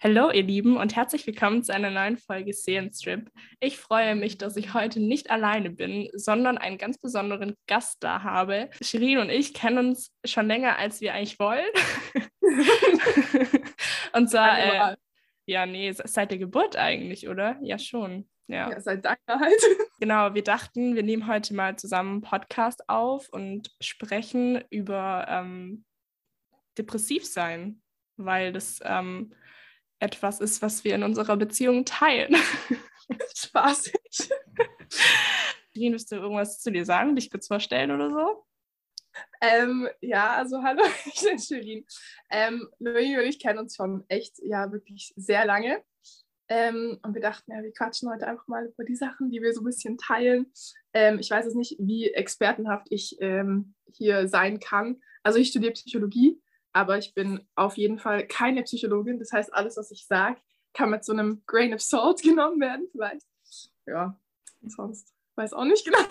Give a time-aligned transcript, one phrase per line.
[0.00, 3.32] Hallo ihr Lieben und herzlich willkommen zu einer neuen Folge Seelenstrip.
[3.58, 8.22] Ich freue mich, dass ich heute nicht alleine bin, sondern einen ganz besonderen Gast da
[8.22, 8.70] habe.
[8.80, 11.66] Shirin und ich kennen uns schon länger, als wir eigentlich wollen.
[14.12, 14.96] und zwar, äh,
[15.46, 17.58] ja, nee, seit der Geburt eigentlich, oder?
[17.60, 18.28] Ja, schon.
[18.46, 18.70] Ja.
[18.70, 19.60] ja, seit deiner halt.
[19.98, 25.84] Genau, wir dachten, wir nehmen heute mal zusammen einen Podcast auf und sprechen über ähm,
[26.78, 27.82] Depressivsein,
[28.16, 29.34] weil das ähm,
[30.00, 32.36] etwas ist, was wir in unserer Beziehung teilen.
[33.34, 33.94] Spaßig.
[35.72, 38.44] Shirin, willst du irgendwas zu dir sagen, dich kurz vorstellen oder so?
[39.40, 41.86] Ähm, ja, also hallo, ich bin Shirin.
[42.30, 45.82] Ähm, Louis und ich kennen uns schon echt, ja, wirklich sehr lange.
[46.50, 49.52] Ähm, und wir dachten, ja, wir quatschen heute einfach mal über die Sachen, die wir
[49.52, 50.50] so ein bisschen teilen.
[50.94, 55.00] Ähm, ich weiß jetzt nicht, wie expertenhaft ich ähm, hier sein kann.
[55.22, 56.40] Also ich studiere Psychologie
[56.78, 59.18] aber ich bin auf jeden Fall keine Psychologin.
[59.18, 60.40] Das heißt, alles, was ich sage,
[60.74, 63.26] kann mit so einem Grain of Salt genommen werden, vielleicht.
[63.86, 64.16] Ja,
[64.62, 65.98] sonst weiß auch nicht genau.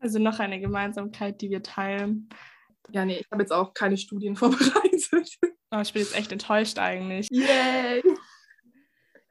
[0.00, 2.28] Also noch eine Gemeinsamkeit, die wir teilen.
[2.92, 5.36] Ja, nee, ich habe jetzt auch keine Studien vorbereitet.
[5.72, 7.26] Oh, ich bin jetzt echt enttäuscht eigentlich.
[7.32, 8.04] Yay!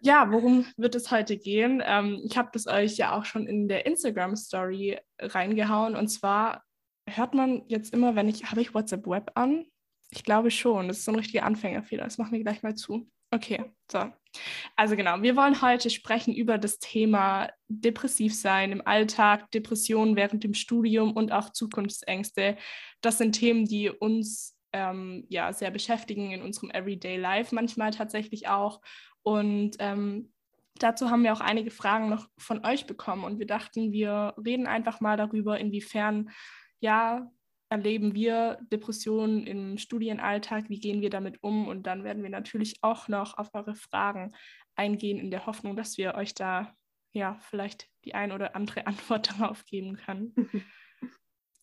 [0.02, 1.82] Ja, worum wird es heute gehen?
[1.86, 5.96] Ähm, ich habe das euch ja auch schon in der Instagram-Story reingehauen.
[5.96, 6.66] Und zwar
[7.08, 9.66] hört man jetzt immer, wenn ich, habe ich WhatsApp Web an?
[10.12, 10.88] Ich glaube schon.
[10.88, 12.04] Das ist so ein richtiger Anfängerfehler.
[12.04, 13.10] Das machen wir gleich mal zu.
[13.32, 14.12] Okay, so.
[14.76, 20.54] Also genau, wir wollen heute sprechen über das Thema Depressivsein im Alltag, Depressionen während dem
[20.54, 22.56] Studium und auch Zukunftsängste.
[23.02, 28.48] Das sind Themen, die uns ähm, ja sehr beschäftigen in unserem Everyday Life manchmal tatsächlich
[28.48, 28.82] auch.
[29.24, 30.32] Und ähm,
[30.76, 34.68] dazu haben wir auch einige Fragen noch von euch bekommen und wir dachten, wir reden
[34.68, 36.30] einfach mal darüber, inwiefern
[36.80, 37.30] ja
[37.70, 40.70] erleben wir Depressionen im Studienalltag?
[40.70, 41.68] Wie gehen wir damit um?
[41.68, 44.34] Und dann werden wir natürlich auch noch auf eure Fragen
[44.76, 46.74] eingehen, in der Hoffnung, dass wir euch da
[47.14, 50.34] ja vielleicht die ein oder andere Antwort darauf geben können.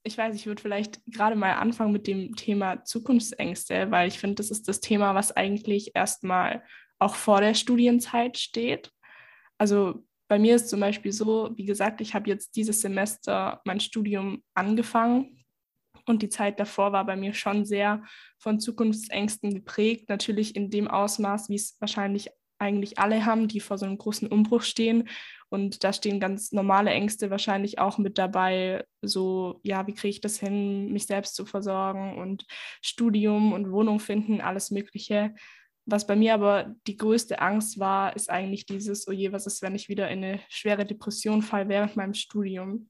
[0.03, 4.37] ich weiß, ich würde vielleicht gerade mal anfangen mit dem Thema Zukunftsängste, weil ich finde,
[4.37, 6.63] das ist das Thema, was eigentlich erstmal
[6.99, 8.91] auch vor der Studienzeit steht.
[9.59, 13.81] Also bei mir ist zum Beispiel so, wie gesagt, ich habe jetzt dieses Semester mein
[13.81, 15.44] Studium angefangen
[16.07, 18.03] und die Zeit davor war bei mir schon sehr
[18.39, 20.09] von Zukunftsängsten geprägt.
[20.09, 24.29] Natürlich in dem Ausmaß, wie es wahrscheinlich eigentlich alle haben, die vor so einem großen
[24.29, 25.09] Umbruch stehen.
[25.49, 28.85] Und da stehen ganz normale Ängste wahrscheinlich auch mit dabei.
[29.03, 32.47] So, ja, wie kriege ich das hin, mich selbst zu versorgen und
[32.83, 35.35] Studium und Wohnung finden, alles Mögliche.
[35.87, 39.61] Was bei mir aber die größte Angst war, ist eigentlich dieses, oh je, was ist,
[39.61, 42.89] wenn ich wieder in eine schwere Depression falle während meinem Studium.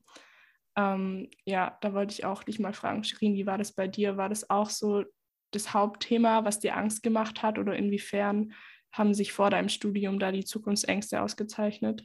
[0.77, 4.17] Ähm, ja, da wollte ich auch dich mal fragen, Shirin, wie war das bei dir?
[4.17, 5.05] War das auch so
[5.53, 8.53] das Hauptthema, was dir Angst gemacht hat oder inwiefern
[8.93, 12.05] haben sich vor deinem Studium da die Zukunftsängste ausgezeichnet?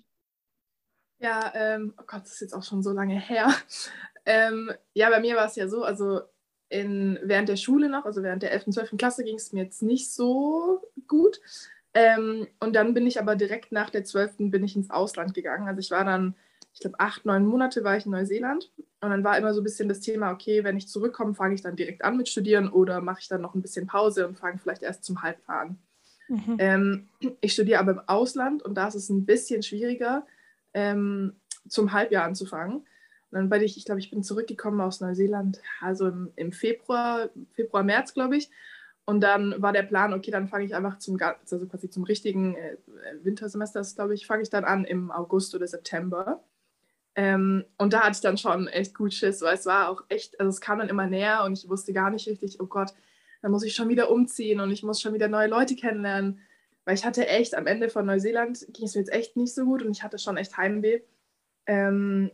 [1.20, 3.54] Ja, ähm, oh Gott, das ist jetzt auch schon so lange her.
[4.26, 6.22] Ähm, ja, bei mir war es ja so, also
[6.68, 8.68] in, während der Schule noch, also während der 11.
[8.68, 8.98] und 12.
[8.98, 11.40] Klasse ging es mir jetzt nicht so gut.
[11.96, 14.52] Ähm, und dann bin ich aber direkt nach der 12.
[14.52, 15.68] bin ich ins Ausland gegangen.
[15.68, 16.36] Also ich war dann
[16.80, 18.72] ich glaube, acht, neun Monate war ich in Neuseeland.
[19.02, 21.62] Und dann war immer so ein bisschen das Thema, okay, wenn ich zurückkomme, fange ich
[21.62, 24.60] dann direkt an mit Studieren oder mache ich dann noch ein bisschen Pause und fange
[24.60, 25.78] vielleicht erst zum Halbjahr an.
[26.30, 26.56] Mhm.
[26.58, 27.08] Ähm,
[27.42, 30.26] ich studiere aber im Ausland und da ist es ein bisschen schwieriger,
[30.74, 31.34] ähm,
[31.68, 32.78] zum Halbjahr anzufangen.
[32.78, 32.86] Und
[33.32, 37.84] dann bin ich, ich glaube, ich bin zurückgekommen aus Neuseeland, also im, im Februar, Februar,
[37.84, 38.50] März, glaube ich.
[39.04, 42.56] Und dann war der Plan, okay, dann fange ich einfach zum, also quasi zum richtigen
[42.56, 42.78] äh,
[43.22, 46.42] Wintersemester, glaube ich, fange ich dann an im August oder September.
[47.20, 50.40] Ähm, und da hatte ich dann schon echt gut Schiss, weil es war auch echt,
[50.40, 52.94] also es kam dann immer näher und ich wusste gar nicht richtig, oh Gott,
[53.42, 56.40] dann muss ich schon wieder umziehen und ich muss schon wieder neue Leute kennenlernen.
[56.86, 59.66] Weil ich hatte echt, am Ende von Neuseeland ging es mir jetzt echt nicht so
[59.66, 61.02] gut und ich hatte schon echt Heimweh.
[61.66, 62.32] Ähm,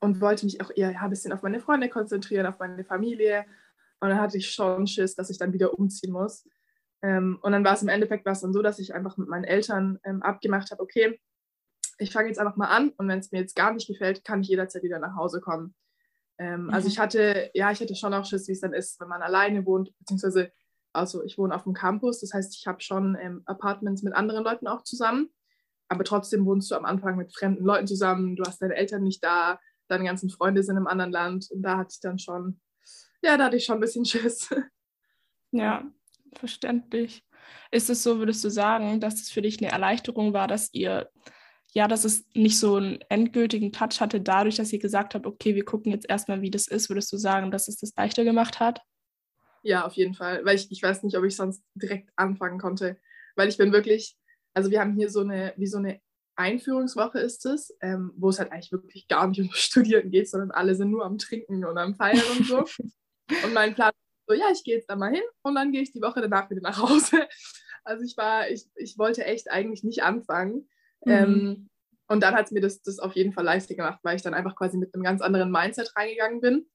[0.00, 3.46] und wollte mich auch eher ja, ein bisschen auf meine Freunde konzentrieren, auf meine Familie.
[4.00, 6.46] Und dann hatte ich schon Schiss, dass ich dann wieder umziehen muss.
[7.00, 9.98] Ähm, und dann war es im Endeffekt dann so, dass ich einfach mit meinen Eltern
[10.04, 11.18] ähm, abgemacht habe, okay,
[11.98, 14.40] ich fange jetzt einfach mal an und wenn es mir jetzt gar nicht gefällt, kann
[14.40, 15.74] ich jederzeit wieder nach Hause kommen.
[16.38, 16.70] Ähm, mhm.
[16.70, 19.22] Also ich hatte, ja, ich hatte schon auch Schiss, wie es dann ist, wenn man
[19.22, 20.52] alleine wohnt, beziehungsweise,
[20.92, 24.44] also ich wohne auf dem Campus, das heißt, ich habe schon ähm, Apartments mit anderen
[24.44, 25.30] Leuten auch zusammen,
[25.88, 29.24] aber trotzdem wohnst du am Anfang mit fremden Leuten zusammen, du hast deine Eltern nicht
[29.24, 29.58] da,
[29.88, 32.60] deine ganzen Freunde sind im anderen Land und da hatte ich dann schon,
[33.22, 34.48] ja, da hatte ich schon ein bisschen Schiss.
[35.52, 35.84] Ja,
[36.34, 37.24] verständlich.
[37.70, 41.08] Ist es so, würdest du sagen, dass es für dich eine Erleichterung war, dass ihr
[41.76, 45.54] ja, dass es nicht so einen endgültigen Touch hatte, dadurch, dass ihr gesagt habt, okay,
[45.54, 48.60] wir gucken jetzt erstmal, wie das ist, würdest du sagen, dass es das leichter gemacht
[48.60, 48.80] hat?
[49.62, 52.96] Ja, auf jeden Fall, weil ich, ich weiß nicht, ob ich sonst direkt anfangen konnte.
[53.34, 54.16] weil ich bin wirklich,
[54.54, 56.00] also wir haben hier so eine, wie so eine
[56.34, 60.52] Einführungswoche ist es, ähm, wo es halt eigentlich wirklich gar nicht um Studieren geht, sondern
[60.52, 62.58] alle sind nur am Trinken und am Feiern und so.
[63.44, 65.82] und mein Plan ist so, ja, ich gehe jetzt da mal hin und dann gehe
[65.82, 67.28] ich die Woche danach wieder nach Hause.
[67.84, 70.66] Also ich war, ich, ich wollte echt eigentlich nicht anfangen.
[71.06, 71.12] Mhm.
[71.12, 71.68] Ähm,
[72.08, 74.34] und dann hat es mir das, das auf jeden Fall leichter gemacht, weil ich dann
[74.34, 76.66] einfach quasi mit einem ganz anderen Mindset reingegangen bin.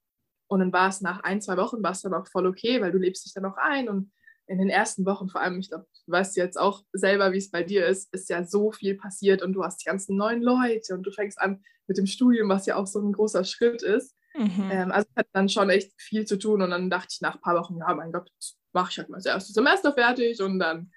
[0.48, 2.92] Und dann war es nach ein, zwei Wochen war es dann auch voll okay, weil
[2.92, 4.12] du lebst dich dann auch ein und
[4.48, 7.52] in den ersten Wochen, vor allem, ich glaube, du weißt jetzt auch selber, wie es
[7.52, 10.94] bei dir ist, ist ja so viel passiert und du hast die ganzen neuen Leute
[10.94, 14.14] und du fängst an mit dem Studium, was ja auch so ein großer Schritt ist.
[14.36, 14.70] Mhm.
[14.70, 17.36] Ähm, also es hat dann schon echt viel zu tun und dann dachte ich nach
[17.36, 18.30] ein paar Wochen, ja, mein Gott,
[18.74, 20.92] mache ich halt mal das erste Semester fertig und dann,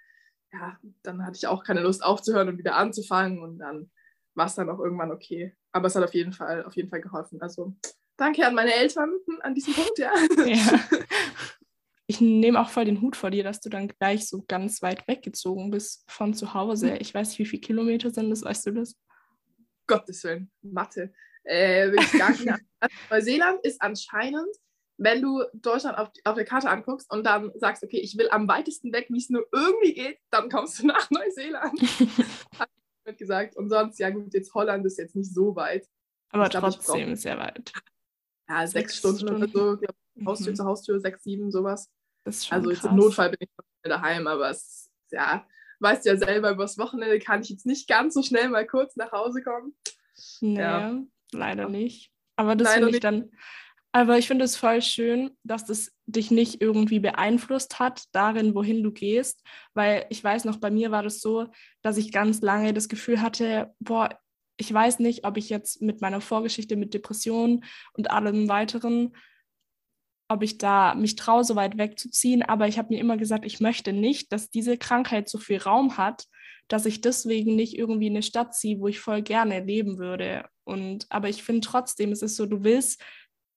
[0.55, 3.91] ja, dann hatte ich auch keine Lust aufzuhören und wieder anzufangen und dann
[4.35, 5.55] war es dann auch irgendwann okay.
[5.73, 7.41] Aber es hat auf jeden Fall, auf jeden Fall geholfen.
[7.43, 7.75] Also
[8.17, 9.11] danke an meine Eltern
[9.41, 10.13] an diesem Punkt, ja.
[10.47, 10.81] ja.
[12.07, 15.09] Ich nehme auch voll den Hut vor dir, dass du dann gleich so ganz weit
[15.09, 16.91] weggezogen bist von zu Hause.
[16.91, 16.99] Hm.
[17.01, 18.95] Ich weiß nicht, wie viele Kilometer sind das, weißt du das?
[19.87, 21.15] Gottes Willen, Mathe.
[21.45, 21.91] Äh,
[23.11, 24.55] Neuseeland ist anscheinend,
[24.97, 28.47] wenn du Deutschland auf, auf der Karte anguckst und dann sagst, okay, ich will am
[28.49, 31.81] weitesten weg, wie es nur irgendwie geht, dann kommst du nach Neuseeland.
[32.59, 32.71] Hat
[33.07, 33.57] ich gesagt.
[33.57, 35.89] Und sonst, ja gut, jetzt Holland ist jetzt nicht so weit.
[36.31, 37.73] Aber glaub, trotzdem sehr weit.
[38.49, 40.57] Ja, sechs, sechs Stunden, Stunden, oder so, glaub, Haustür mhm.
[40.57, 41.91] zu Haustür, sechs, sieben, sowas.
[42.25, 43.49] also jetzt im Notfall bin ich
[43.83, 45.47] daheim, aber es ja,
[45.81, 49.13] weißt ja selber, übers Wochenende kann ich jetzt nicht ganz so schnell mal kurz nach
[49.13, 49.75] Hause kommen.
[50.41, 51.03] Nee, ja.
[51.33, 52.11] leider nicht.
[52.37, 53.31] Aber das finde ich dann,
[53.95, 58.83] aber ich finde es voll schön, dass das dich nicht irgendwie beeinflusst hat darin, wohin
[58.83, 59.41] du gehst,
[59.73, 61.47] weil ich weiß noch, bei mir war das so,
[61.81, 64.19] dass ich ganz lange das Gefühl hatte, boah,
[64.57, 69.13] ich weiß nicht, ob ich jetzt mit meiner Vorgeschichte mit Depressionen und allem weiteren
[70.27, 72.43] ob ich da mich traue, so weit wegzuziehen.
[72.43, 75.99] Aber ich habe mir immer gesagt, ich möchte nicht, dass diese Krankheit so viel Raum
[75.99, 76.25] hat,
[76.69, 80.47] dass ich deswegen nicht irgendwie in eine Stadt ziehe, wo ich voll gerne leben würde.
[80.65, 83.03] Und aber ich finde trotzdem, es ist so, du willst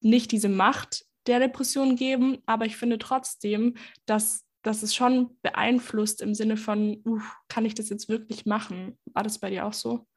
[0.01, 6.21] nicht diese Macht der Depression geben, aber ich finde trotzdem, dass, dass es schon beeinflusst
[6.21, 8.97] im Sinne von, uh, kann ich das jetzt wirklich machen?
[9.05, 10.07] War das bei dir auch so?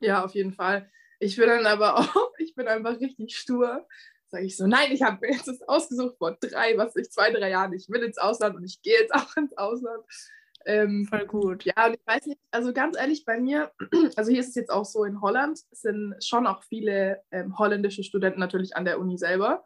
[0.00, 0.90] Ja, auf jeden Fall.
[1.18, 3.86] Ich bin dann aber auch, ich bin einfach richtig stur
[4.28, 7.30] sage ich so, nein, ich habe mir jetzt das ausgesucht vor drei, was ich, zwei,
[7.30, 10.04] drei Jahren, ich will ins Ausland und ich gehe jetzt auch ins Ausland.
[10.66, 11.64] Ähm, Voll gut.
[11.64, 13.70] Ja, und ich weiß nicht, also ganz ehrlich, bei mir,
[14.16, 18.02] also hier ist es jetzt auch so, in Holland sind schon auch viele ähm, holländische
[18.02, 19.64] Studenten natürlich an der Uni selber.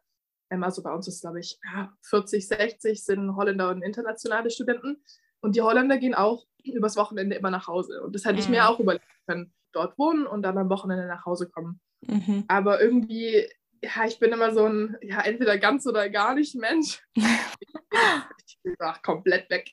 [0.51, 5.03] Ähm, also bei uns ist, glaube ich, ja, 40, 60 sind Holländer und internationale Studenten.
[5.41, 8.03] Und die Holländer gehen auch übers Wochenende immer nach Hause.
[8.03, 8.41] Und das hätte mhm.
[8.41, 8.67] ich mir mhm.
[8.67, 11.81] auch überlegt können, dort wohnen und dann am Wochenende nach Hause kommen.
[12.07, 12.45] Mhm.
[12.49, 13.49] Aber irgendwie
[13.83, 17.03] ja, ich bin immer so ein, ja, entweder ganz oder gar nicht Mensch.
[17.17, 19.71] ich bin ach, komplett weg.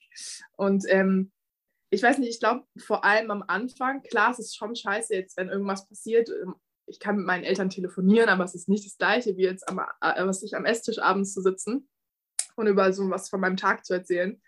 [0.56, 1.32] Und ähm,
[1.90, 5.38] ich weiß nicht, ich glaube vor allem am Anfang, klar, es ist schon scheiße jetzt,
[5.38, 6.30] wenn irgendwas passiert.
[6.30, 6.56] Ähm,
[6.86, 9.80] ich kann mit meinen Eltern telefonieren, aber es ist nicht das Gleiche, wie jetzt am,
[9.80, 11.90] äh, was ich am Esstisch abends zu sitzen
[12.56, 14.42] und über so was von meinem Tag zu erzählen.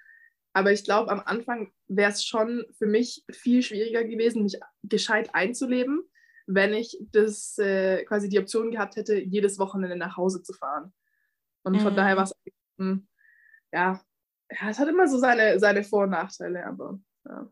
[0.54, 5.36] Aber ich glaube, am Anfang wäre es schon für mich viel schwieriger gewesen, mich gescheit
[5.36, 6.10] einzuleben
[6.52, 10.92] wenn ich das äh, quasi die Option gehabt hätte, jedes Wochenende nach Hause zu fahren.
[11.64, 11.80] Und mhm.
[11.82, 12.36] von daher war es,
[12.80, 13.08] hm,
[13.72, 14.02] ja,
[14.52, 17.52] ja, es hat immer so seine, seine Vor- und Nachteile, aber ja.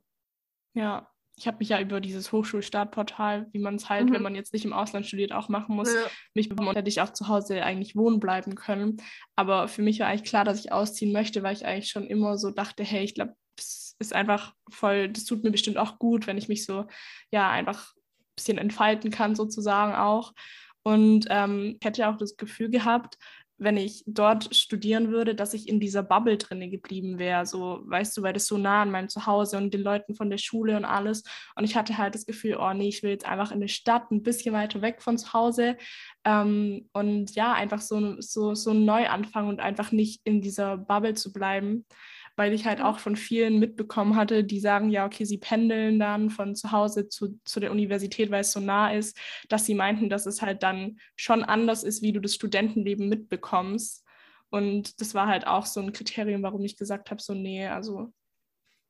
[0.74, 4.14] Ja, ich habe mich ja über dieses Hochschulstartportal, wie man es halt, mhm.
[4.14, 6.08] wenn man jetzt nicht im Ausland studiert, auch machen muss, ja.
[6.34, 8.98] mich beworben hätte ich auch zu Hause eigentlich wohnen bleiben können.
[9.36, 12.40] Aber für mich war eigentlich klar, dass ich ausziehen möchte, weil ich eigentlich schon immer
[12.40, 16.26] so dachte, hey, ich glaube, es ist einfach voll, das tut mir bestimmt auch gut,
[16.26, 16.88] wenn ich mich so,
[17.30, 17.94] ja, einfach
[18.38, 20.34] bisschen entfalten kann, sozusagen auch.
[20.84, 23.18] Und ähm, hätte auch das Gefühl gehabt,
[23.60, 27.46] wenn ich dort studieren würde, dass ich in dieser Bubble drinne geblieben wäre.
[27.46, 30.38] So, weißt du, weil das so nah an meinem Zuhause und den Leuten von der
[30.38, 31.24] Schule und alles.
[31.56, 34.12] Und ich hatte halt das Gefühl, oh nee, ich will jetzt einfach in eine Stadt,
[34.12, 35.76] ein bisschen weiter weg von zu Hause.
[36.24, 41.16] Ähm, und ja, einfach so, so, so ein Neuanfang und einfach nicht in dieser Bubble
[41.16, 41.86] zu bleiben
[42.38, 46.30] weil ich halt auch von vielen mitbekommen hatte, die sagen, ja, okay, sie pendeln dann
[46.30, 49.18] von zu Hause zu, zu der Universität, weil es so nah ist,
[49.50, 54.06] dass sie meinten, dass es halt dann schon anders ist, wie du das Studentenleben mitbekommst.
[54.50, 58.14] Und das war halt auch so ein Kriterium, warum ich gesagt habe, so, nee, also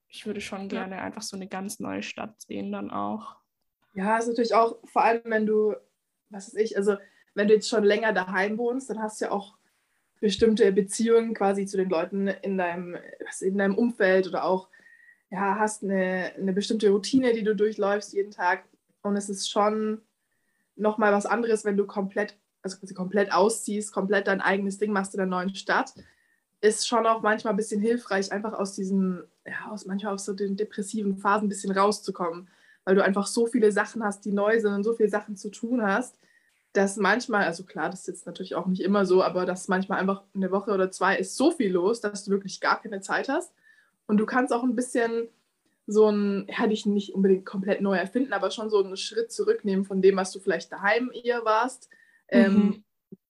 [0.09, 3.37] ich würde schon gerne einfach so eine ganz neue Stadt sehen dann auch.
[3.93, 5.73] Ja, ist natürlich auch, vor allem wenn du,
[6.29, 6.97] was weiß ich, also
[7.33, 9.56] wenn du jetzt schon länger daheim wohnst, dann hast du ja auch
[10.19, 12.97] bestimmte Beziehungen quasi zu den Leuten in deinem,
[13.41, 14.69] in deinem Umfeld oder auch
[15.29, 18.63] ja, hast eine, eine bestimmte Routine, die du durchläufst jeden Tag.
[19.01, 20.01] Und es ist schon
[20.75, 25.13] nochmal was anderes, wenn du komplett, also quasi komplett ausziehst, komplett dein eigenes Ding machst
[25.13, 25.93] in der neuen Stadt.
[26.61, 30.33] ist schon auch manchmal ein bisschen hilfreich, einfach aus diesen, ja, aus manchmal aus so
[30.33, 32.49] den depressiven Phasen ein bisschen rauszukommen,
[32.83, 35.49] weil du einfach so viele Sachen hast, die neu sind und so viele Sachen zu
[35.51, 36.17] tun hast,
[36.77, 39.99] dass manchmal, also klar, das ist jetzt natürlich auch nicht immer so, aber dass manchmal
[39.99, 43.29] einfach eine Woche oder zwei ist so viel los, dass du wirklich gar keine Zeit
[43.29, 43.51] hast.
[44.05, 45.27] Und du kannst auch ein bisschen
[45.87, 49.85] so ein, ja, dich nicht unbedingt komplett neu erfinden, aber schon so einen Schritt zurücknehmen
[49.85, 51.89] von dem, was du vielleicht daheim eher warst.
[52.27, 52.57] Ähm, mhm.
[52.57, 52.83] Ähm,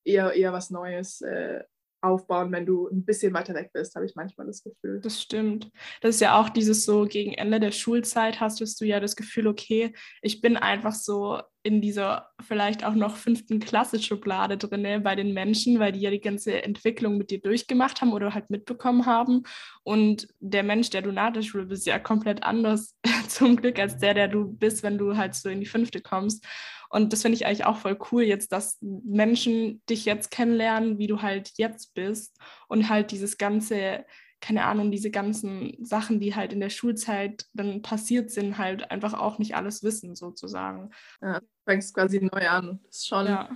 [0.03, 1.63] eher, eher was Neues äh,
[2.01, 4.99] aufbauen, wenn du ein bisschen weiter weg bist, habe ich manchmal das Gefühl.
[5.01, 5.71] Das stimmt.
[6.01, 9.47] Das ist ja auch dieses so, gegen Ende der Schulzeit hast du ja das Gefühl,
[9.47, 15.33] okay, ich bin einfach so in dieser vielleicht auch noch fünften Klasse-Schublade drin bei den
[15.33, 19.43] Menschen, weil die ja die ganze Entwicklung mit dir durchgemacht haben oder halt mitbekommen haben.
[19.83, 22.95] Und der Mensch, der du nach der Schule bist, ja komplett anders
[23.27, 26.45] zum Glück als der, der du bist, wenn du halt so in die fünfte kommst.
[26.89, 31.07] Und das finde ich eigentlich auch voll cool jetzt, dass Menschen dich jetzt kennenlernen, wie
[31.07, 34.05] du halt jetzt bist und halt dieses ganze,
[34.39, 39.13] keine Ahnung, diese ganzen Sachen, die halt in der Schulzeit dann passiert sind, halt einfach
[39.13, 40.91] auch nicht alles wissen sozusagen.
[41.21, 42.79] Ja, du fängst quasi neu an.
[42.85, 43.49] Das ist schon ja.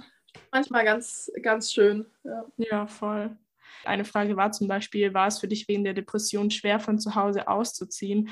[0.51, 2.05] manchmal ganz, ganz schön.
[2.23, 2.45] Ja.
[2.57, 3.37] ja, voll.
[3.83, 7.15] Eine Frage war zum Beispiel, war es für dich wegen der Depression schwer, von zu
[7.15, 8.29] Hause auszuziehen?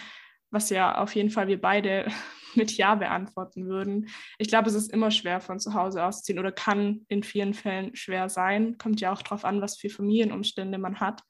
[0.51, 2.08] Was ja auf jeden Fall wir beide
[2.56, 4.10] mit Ja beantworten würden.
[4.38, 7.96] Ich glaube, es ist immer schwer von zu Hause auszuziehen oder kann in vielen Fällen
[7.96, 8.77] schwer sein.
[8.77, 11.22] Kommt ja auch darauf an, was für Familienumstände man hat.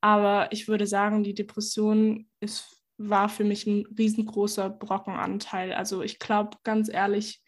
[0.00, 5.72] Aber ich würde sagen, die Depression ist, war für mich ein riesengroßer Brockenanteil.
[5.72, 7.42] Also ich glaube ganz ehrlich,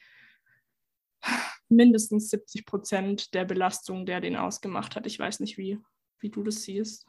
[1.69, 5.07] mindestens 70 Prozent der Belastung, der den ausgemacht hat.
[5.07, 5.79] Ich weiß nicht, wie,
[6.21, 7.07] wie du das siehst.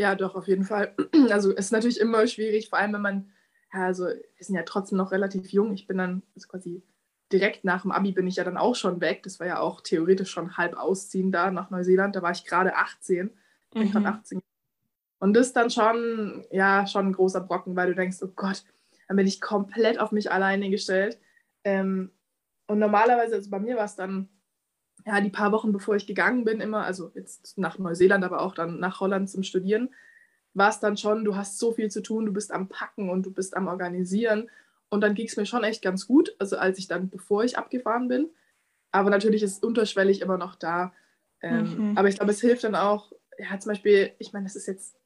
[0.00, 0.94] Ja, doch, auf jeden Fall.
[1.30, 3.32] Also es ist natürlich immer schwierig, vor allem wenn man
[3.70, 5.74] ja, also wir sind ja trotzdem noch relativ jung.
[5.74, 6.82] Ich bin dann also quasi
[7.30, 9.22] direkt nach dem Abi bin ich ja dann auch schon weg.
[9.24, 12.16] Das war ja auch theoretisch schon halb ausziehen da nach Neuseeland.
[12.16, 13.30] Da war ich gerade 18.
[13.74, 14.40] Ich bin gerade 18.
[15.18, 18.64] Und das ist dann schon, ja, schon ein großer Brocken, weil du denkst, oh Gott,
[19.06, 21.20] dann bin ich komplett auf mich alleine gestellt.
[21.62, 22.10] Ähm,
[22.68, 24.30] und normalerweise, also bei mir war es dann,
[25.10, 28.54] ja, die paar Wochen bevor ich gegangen bin, immer, also jetzt nach Neuseeland, aber auch
[28.54, 29.90] dann nach Holland zum Studieren,
[30.54, 33.26] war es dann schon, du hast so viel zu tun, du bist am Packen und
[33.26, 34.48] du bist am Organisieren.
[34.88, 37.58] Und dann ging es mir schon echt ganz gut, also als ich dann, bevor ich
[37.58, 38.28] abgefahren bin.
[38.92, 40.92] Aber natürlich ist unterschwellig immer noch da.
[41.40, 41.98] Ähm, mhm.
[41.98, 44.96] Aber ich glaube, es hilft dann auch, ja, zum Beispiel, ich meine, das ist jetzt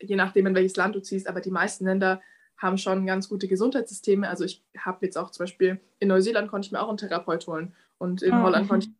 [0.00, 2.20] je nachdem, in welches Land du ziehst, aber die meisten Länder
[2.56, 4.28] haben schon ganz gute Gesundheitssysteme.
[4.28, 7.46] Also ich habe jetzt auch zum Beispiel in Neuseeland konnte ich mir auch einen Therapeut
[7.46, 8.94] holen und in oh, Holland konnte ich.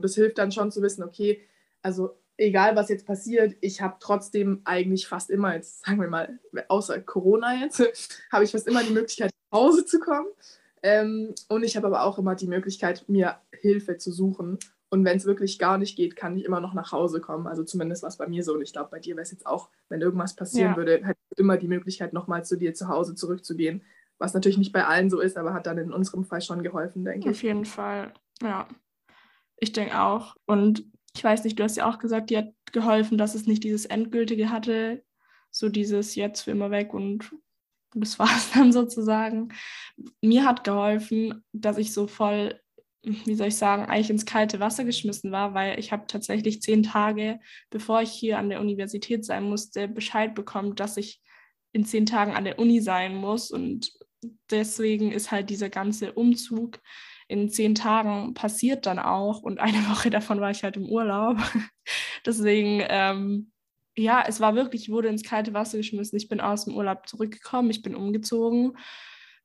[0.00, 1.40] Das hilft dann schon zu wissen, okay,
[1.82, 6.38] also egal was jetzt passiert, ich habe trotzdem eigentlich fast immer, jetzt sagen wir mal,
[6.68, 7.80] außer Corona jetzt,
[8.32, 10.28] habe ich fast immer die Möglichkeit, nach Hause zu kommen.
[10.82, 14.58] Ähm, und ich habe aber auch immer die Möglichkeit, mir Hilfe zu suchen.
[14.88, 17.46] Und wenn es wirklich gar nicht geht, kann ich immer noch nach Hause kommen.
[17.46, 18.54] Also zumindest war es bei mir so.
[18.54, 20.76] Und ich glaube, bei dir wäre es jetzt auch, wenn irgendwas passieren ja.
[20.76, 23.82] würde, hätte ich immer die Möglichkeit, nochmal zu dir zu Hause zurückzugehen.
[24.18, 27.04] Was natürlich nicht bei allen so ist, aber hat dann in unserem Fall schon geholfen,
[27.04, 27.36] denke ich.
[27.36, 28.66] Auf jeden Fall, ja.
[29.60, 30.36] Ich denke auch.
[30.46, 33.64] Und ich weiß nicht, du hast ja auch gesagt, die hat geholfen, dass es nicht
[33.64, 35.04] dieses Endgültige hatte,
[35.50, 37.30] so dieses jetzt für immer weg und
[37.94, 39.52] das war es dann sozusagen.
[40.22, 42.60] Mir hat geholfen, dass ich so voll,
[43.02, 46.82] wie soll ich sagen, eigentlich ins kalte Wasser geschmissen war, weil ich habe tatsächlich zehn
[46.82, 47.40] Tage,
[47.70, 51.20] bevor ich hier an der Universität sein musste, Bescheid bekommen, dass ich
[51.72, 53.92] in zehn Tagen an der Uni sein muss und
[54.50, 56.80] deswegen ist halt dieser ganze Umzug
[57.30, 61.38] in zehn Tagen passiert dann auch und eine Woche davon war ich halt im Urlaub.
[62.26, 63.52] Deswegen, ähm,
[63.96, 66.16] ja, es war wirklich, ich wurde ins kalte Wasser geschmissen.
[66.16, 68.76] Ich bin aus dem Urlaub zurückgekommen, ich bin umgezogen,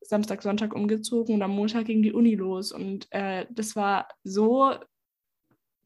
[0.01, 2.71] Samstag, Sonntag umgezogen und am Montag ging die Uni los.
[2.71, 4.73] Und äh, das war so,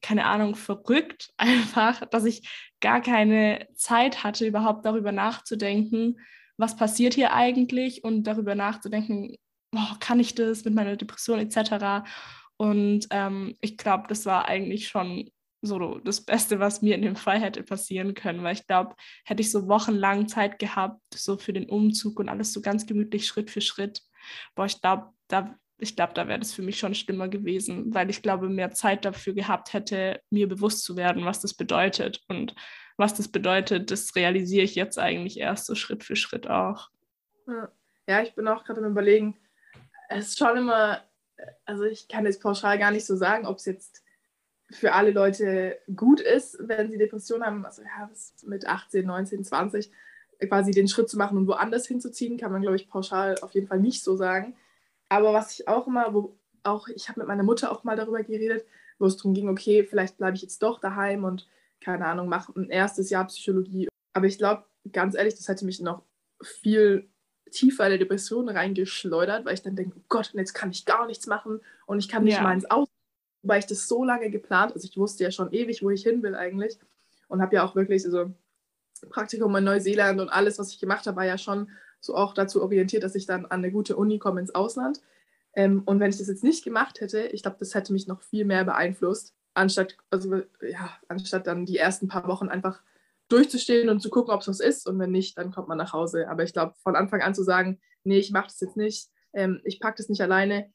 [0.02, 2.48] keine Ahnung, verrückt einfach, dass ich
[2.80, 6.18] gar keine Zeit hatte, überhaupt darüber nachzudenken,
[6.56, 9.36] was passiert hier eigentlich und darüber nachzudenken,
[9.76, 12.08] oh, kann ich das mit meiner Depression etc.
[12.58, 15.30] Und ähm, ich glaube, das war eigentlich schon
[15.62, 18.96] so das Beste, was mir in dem Fall hätte passieren können, weil ich glaube,
[19.26, 23.26] hätte ich so wochenlang Zeit gehabt, so für den Umzug und alles so ganz gemütlich
[23.28, 24.02] Schritt für Schritt,
[24.56, 28.10] boah, ich glaube, da, ich glaube, da wäre das für mich schon schlimmer gewesen, weil
[28.10, 32.22] ich glaube, mehr Zeit dafür gehabt hätte, mir bewusst zu werden, was das bedeutet.
[32.28, 32.56] Und
[32.98, 36.90] was das bedeutet, das realisiere ich jetzt eigentlich erst so Schritt für Schritt auch.
[38.08, 39.38] Ja, ich bin auch gerade am Überlegen,
[40.10, 41.04] es ist schon immer,
[41.66, 44.04] also ich kann jetzt pauschal gar nicht so sagen, ob es jetzt
[44.72, 48.10] für alle Leute gut ist, wenn sie Depressionen haben, also ja,
[48.44, 49.92] mit 18, 19, 20
[50.48, 53.68] quasi den Schritt zu machen und woanders hinzuziehen, kann man, glaube ich, pauschal auf jeden
[53.68, 54.56] Fall nicht so sagen.
[55.10, 58.24] Aber was ich auch immer, wo auch, ich habe mit meiner Mutter auch mal darüber
[58.24, 58.66] geredet,
[59.00, 61.48] wo es darum ging, okay, vielleicht bleibe ich jetzt doch daheim und
[61.82, 63.88] keine Ahnung, mach ein erstes Jahr Psychologie.
[64.14, 66.04] Aber ich glaube, ganz ehrlich, das hätte mich noch
[66.42, 67.09] viel
[67.52, 71.06] tiefer in der Depression reingeschleudert, weil ich dann denke, oh Gott, jetzt kann ich gar
[71.08, 72.44] nichts machen und ich kann nicht ja.
[72.44, 72.88] mal ins Aus,
[73.42, 76.24] weil ich das so lange geplant, also ich wusste ja schon ewig, wo ich hin
[76.24, 76.78] will eigentlich
[77.28, 78.32] und habe ja auch wirklich, also
[79.10, 81.70] Praktikum in Neuseeland und alles, was ich gemacht habe, war ja schon
[82.02, 85.02] so auch dazu orientiert, dass ich dann an eine gute Uni komme ins Ausland.
[85.54, 88.22] Ähm, und wenn ich das jetzt nicht gemacht hätte, ich glaube, das hätte mich noch
[88.22, 92.82] viel mehr beeinflusst, anstatt, also, ja, anstatt dann die ersten paar Wochen einfach
[93.30, 94.88] durchzustehen und zu gucken, ob es was ist.
[94.88, 96.28] Und wenn nicht, dann kommt man nach Hause.
[96.28, 99.62] Aber ich glaube, von Anfang an zu sagen, nee, ich mache das jetzt nicht, ähm,
[99.64, 100.72] ich packe das nicht alleine,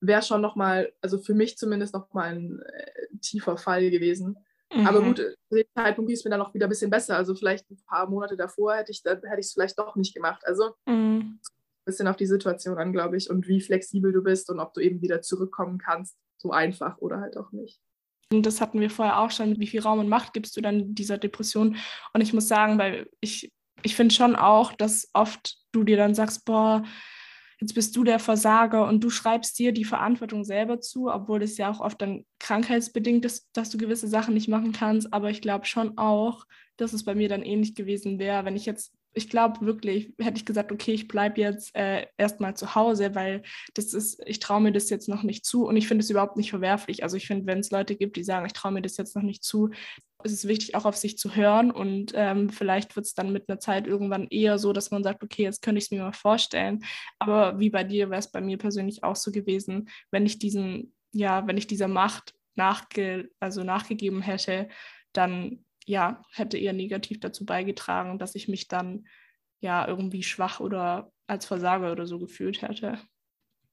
[0.00, 4.36] wäre schon nochmal, also für mich zumindest nochmal ein äh, tiefer Fall gewesen.
[4.72, 4.86] Mhm.
[4.86, 7.16] Aber gut, zu dem Zeitpunkt ging es mir dann auch wieder ein bisschen besser.
[7.16, 10.42] Also vielleicht ein paar Monate davor hätte ich es vielleicht doch nicht gemacht.
[10.46, 11.40] Also mhm.
[11.40, 11.40] ein
[11.84, 14.80] bisschen auf die Situation an, glaube ich, und wie flexibel du bist und ob du
[14.80, 16.16] eben wieder zurückkommen kannst.
[16.36, 17.80] So einfach oder halt auch nicht.
[18.32, 20.94] Und das hatten wir vorher auch schon, wie viel Raum und Macht gibst du dann
[20.94, 21.76] dieser Depression?
[22.12, 26.14] Und ich muss sagen, weil ich, ich finde schon auch, dass oft du dir dann
[26.14, 26.82] sagst, boah,
[27.60, 31.56] jetzt bist du der Versager und du schreibst dir die Verantwortung selber zu, obwohl es
[31.56, 35.12] ja auch oft dann krankheitsbedingt ist, dass du gewisse Sachen nicht machen kannst.
[35.12, 36.44] Aber ich glaube schon auch,
[36.76, 40.38] dass es bei mir dann ähnlich gewesen wäre, wenn ich jetzt ich glaube wirklich, hätte
[40.38, 43.42] ich gesagt, okay, ich bleibe jetzt äh, erstmal zu Hause, weil
[43.74, 46.36] das ist, ich traue mir das jetzt noch nicht zu und ich finde es überhaupt
[46.36, 47.02] nicht verwerflich.
[47.02, 49.22] Also ich finde, wenn es Leute gibt, die sagen, ich traue mir das jetzt noch
[49.22, 49.70] nicht zu,
[50.24, 53.48] ist es wichtig, auch auf sich zu hören und ähm, vielleicht wird es dann mit
[53.48, 56.12] einer Zeit irgendwann eher so, dass man sagt, okay, jetzt könnte ich es mir mal
[56.12, 56.80] vorstellen.
[57.18, 60.94] Aber wie bei dir wäre es bei mir persönlich auch so gewesen, wenn ich diesen,
[61.12, 64.68] ja, wenn ich dieser Macht nachge also nachgegeben hätte,
[65.12, 69.06] dann ja, hätte eher negativ dazu beigetragen, dass ich mich dann
[69.60, 72.98] ja irgendwie schwach oder als Versager oder so gefühlt hätte.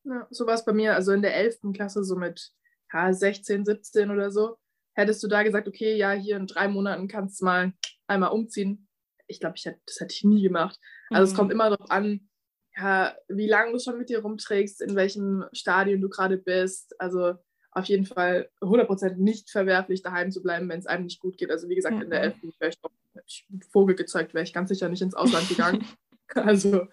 [0.06, 1.74] Ja, so war es bei mir, also in der 11.
[1.74, 2.52] Klasse, so mit
[2.94, 4.58] ja, 16, 17 oder so.
[4.94, 7.74] Hättest du da gesagt, okay, ja, hier in drei Monaten kannst du mal
[8.08, 8.88] einmal umziehen?
[9.28, 10.80] Ich glaube, ich hätte, das hätte ich nie gemacht.
[11.10, 11.32] Also mhm.
[11.32, 12.30] es kommt immer darauf an,
[12.78, 17.00] ja, wie lange du schon mit dir rumträgst, in welchem Stadium du gerade bist.
[17.00, 17.36] Also
[17.76, 21.52] auf jeden Fall 100% nicht verwerflich, daheim zu bleiben, wenn es einem nicht gut geht.
[21.52, 22.04] Also wie gesagt, mhm.
[22.04, 22.36] in der 11.
[22.60, 22.92] wäre ich doch
[23.26, 25.86] ich Vogel gezeigt, wäre ich ganz sicher nicht ins Ausland gegangen.
[26.36, 26.88] also,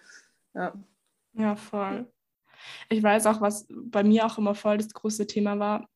[0.53, 0.73] ja.
[1.33, 2.07] Ja, voll.
[2.89, 5.89] Ich weiß auch, was bei mir auch immer voll das große Thema war,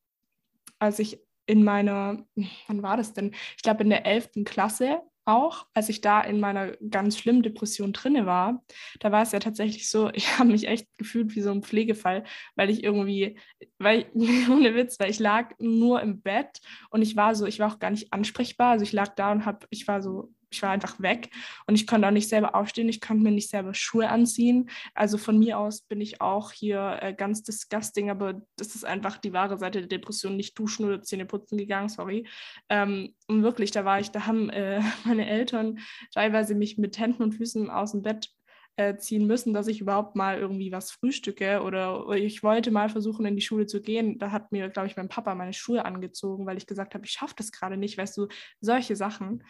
[0.79, 2.25] als ich in meiner,
[2.67, 3.33] wann war das denn?
[3.55, 4.43] Ich glaube in der 11.
[4.45, 8.63] Klasse auch, als ich da in meiner ganz schlimmen Depression drinne war,
[8.99, 12.23] da war es ja tatsächlich so, ich habe mich echt gefühlt wie so ein Pflegefall,
[12.55, 13.37] weil ich irgendwie,
[13.77, 16.59] weil ohne Witz, weil ich lag nur im Bett
[16.89, 19.45] und ich war so, ich war auch gar nicht ansprechbar, also ich lag da und
[19.45, 21.29] habe, ich war so ich war einfach weg
[21.65, 24.69] und ich konnte auch nicht selber aufstehen, ich konnte mir nicht selber Schuhe anziehen.
[24.93, 29.17] Also von mir aus bin ich auch hier äh, ganz disgusting, aber das ist einfach
[29.17, 32.27] die wahre Seite der Depression, nicht duschen oder Zähne putzen gegangen, sorry.
[32.69, 35.79] Ähm, und wirklich, da war ich, da haben äh, meine Eltern
[36.13, 38.29] teilweise mich mit Händen und Füßen aus dem Bett
[38.77, 43.25] äh, ziehen müssen, dass ich überhaupt mal irgendwie was frühstücke oder ich wollte mal versuchen,
[43.25, 44.19] in die Schule zu gehen.
[44.19, 47.11] Da hat mir, glaube ich, mein Papa meine Schuhe angezogen, weil ich gesagt habe, ich
[47.11, 48.27] schaffe das gerade nicht, weißt du,
[48.61, 49.43] solche Sachen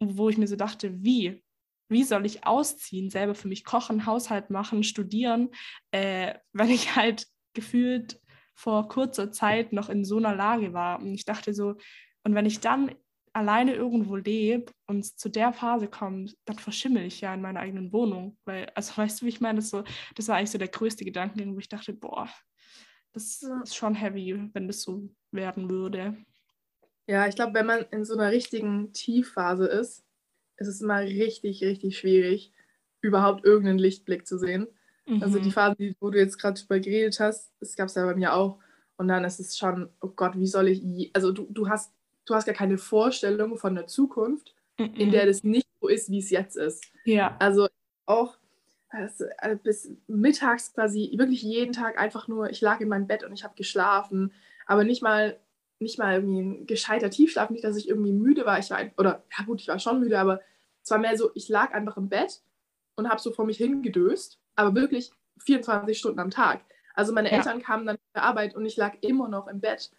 [0.00, 1.42] wo ich mir so dachte, wie?
[1.88, 5.50] Wie soll ich ausziehen, selber für mich kochen, Haushalt machen, studieren,
[5.90, 8.20] äh, wenn ich halt gefühlt
[8.54, 11.00] vor kurzer Zeit noch in so einer Lage war.
[11.00, 11.74] Und ich dachte so,
[12.22, 12.94] und wenn ich dann
[13.32, 17.92] alleine irgendwo lebe und zu der Phase kommt, dann verschimmel ich ja in meiner eigenen
[17.92, 18.38] Wohnung.
[18.44, 19.56] Weil, also weißt du, wie ich meine?
[19.56, 22.28] Das, so, das war eigentlich so der größte Gedanke, wo ich dachte, boah,
[23.12, 26.16] das ist schon heavy, wenn das so werden würde.
[27.06, 30.04] Ja, ich glaube, wenn man in so einer richtigen Tiefphase ist,
[30.56, 32.52] ist es immer richtig, richtig schwierig,
[33.00, 34.68] überhaupt irgendeinen Lichtblick zu sehen.
[35.06, 35.22] Mhm.
[35.22, 35.52] Also die mhm.
[35.52, 38.58] Phase, wo du jetzt gerade drüber geredet hast, das gab es ja bei mir auch.
[38.96, 41.92] Und dann ist es schon, oh Gott, wie soll ich, also du, du hast,
[42.26, 44.94] du hast ja keine Vorstellung von der Zukunft, mhm.
[44.94, 46.84] in der das nicht so ist, wie es jetzt ist.
[47.04, 47.36] Ja.
[47.38, 47.68] Also
[48.06, 48.38] auch
[48.88, 49.24] also
[49.62, 53.42] bis mittags quasi wirklich jeden Tag einfach nur, ich lag in meinem Bett und ich
[53.42, 54.32] habe geschlafen,
[54.66, 55.36] aber nicht mal
[55.78, 58.58] nicht mal irgendwie ein gescheiter Tiefschlaf, nicht, dass ich irgendwie müde war.
[58.58, 60.40] Ich war, oder ja gut, ich war schon müde, aber
[60.82, 62.42] es war mehr so, ich lag einfach im Bett
[62.96, 66.64] und habe so vor mich hingedöst, aber wirklich 24 Stunden am Tag.
[66.94, 67.38] Also meine ja.
[67.38, 69.90] Eltern kamen dann zur Arbeit und ich lag immer noch im Bett.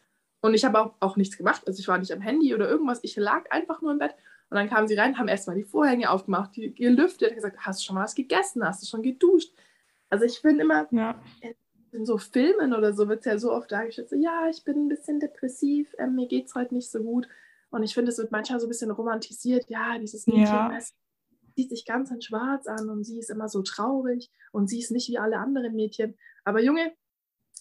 [0.42, 1.64] Und ich habe auch, auch nichts gemacht.
[1.66, 3.00] Also ich war nicht am Handy oder irgendwas.
[3.02, 4.16] Ich lag einfach nur im Bett.
[4.50, 7.86] Und dann kamen sie rein, haben erstmal die Vorhänge aufgemacht, die gelüftet, gesagt, hast du
[7.86, 8.64] schon mal was gegessen?
[8.64, 9.52] Hast du schon geduscht?
[10.10, 11.20] Also ich finde immer, ja
[11.96, 14.86] in so Filmen oder so wird es ja so oft dargestellt, so, ja, ich bin
[14.86, 17.28] ein bisschen depressiv, äh, mir geht es heute nicht so gut.
[17.72, 20.80] Und ich finde, es wird manchmal so ein bisschen romantisiert, ja, dieses Mädchen ja.
[21.56, 24.92] sieht sich ganz in schwarz an und sie ist immer so traurig und sie ist
[24.92, 26.16] nicht wie alle anderen Mädchen.
[26.44, 26.94] Aber Junge,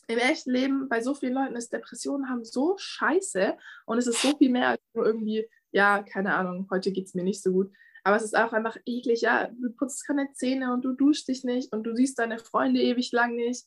[0.06, 4.20] im echten Leben, bei so vielen Leuten ist Depressionen haben so scheiße und es ist
[4.20, 7.50] so viel mehr als nur irgendwie ja, keine Ahnung, heute geht es mir nicht so
[7.50, 7.70] gut.
[8.04, 11.42] Aber es ist auch einfach eklig, ja, du putzt keine Zähne und du duschst dich
[11.42, 13.66] nicht und du siehst deine Freunde ewig lang nicht.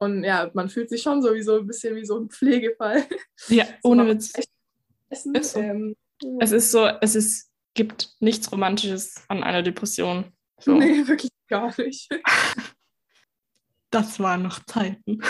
[0.00, 3.04] Und ja, man fühlt sich schon sowieso ein bisschen wie so ein Pflegefall.
[3.48, 4.32] Ja, ohne Witz.
[5.10, 5.34] Essen.
[5.34, 5.60] Ist so.
[5.60, 5.94] ähm,
[6.40, 10.32] es ist so, es ist, gibt nichts Romantisches an einer Depression.
[10.58, 10.72] So.
[10.74, 12.08] Nee, wirklich gar nicht.
[13.92, 15.20] Das waren noch Zeiten.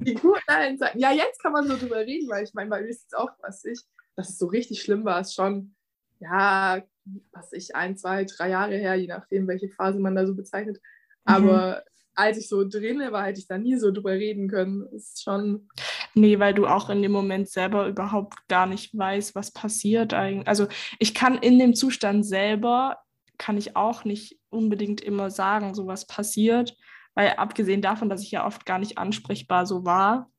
[0.00, 0.98] Die guten Zeiten.
[0.98, 3.30] Ja, jetzt kann man so drüber reden, weil ich meine, bei mir ist es auch,
[3.38, 3.78] was ich,
[4.16, 5.76] dass es so richtig schlimm war, ist schon,
[6.18, 6.82] ja,
[7.30, 10.78] was ich, ein, zwei, drei Jahre her, je nachdem, welche Phase man da so bezeichnet.
[11.24, 11.34] Mhm.
[11.34, 11.84] Aber.
[12.14, 14.86] Als ich so drinne war, hätte ich da nie so drüber reden können.
[14.92, 15.68] Ist schon.
[16.14, 20.48] Nee, weil du auch in dem Moment selber überhaupt gar nicht weißt, was passiert eigentlich.
[20.48, 20.66] Also
[20.98, 22.98] ich kann in dem Zustand selber,
[23.38, 26.76] kann ich auch nicht unbedingt immer sagen, so was passiert.
[27.14, 30.30] Weil abgesehen davon, dass ich ja oft gar nicht ansprechbar so war,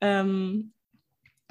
[0.00, 0.72] ähm,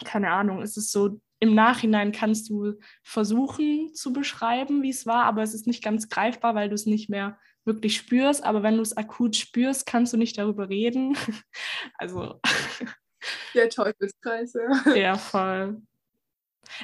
[0.04, 5.26] keine Ahnung, ist es so, im Nachhinein kannst du versuchen zu beschreiben, wie es war,
[5.26, 8.44] aber es ist nicht ganz greifbar, weil du es nicht mehr wirklich spürst.
[8.44, 11.18] Aber wenn du es akut spürst, kannst du nicht darüber reden.
[11.96, 12.40] also.
[13.56, 14.94] Der Teufelskreis, ja.
[14.96, 15.82] Ja, voll.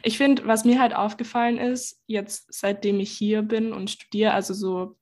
[0.03, 4.53] Ich finde, was mir halt aufgefallen ist, jetzt seitdem ich hier bin und studiere, also
[4.53, 4.97] so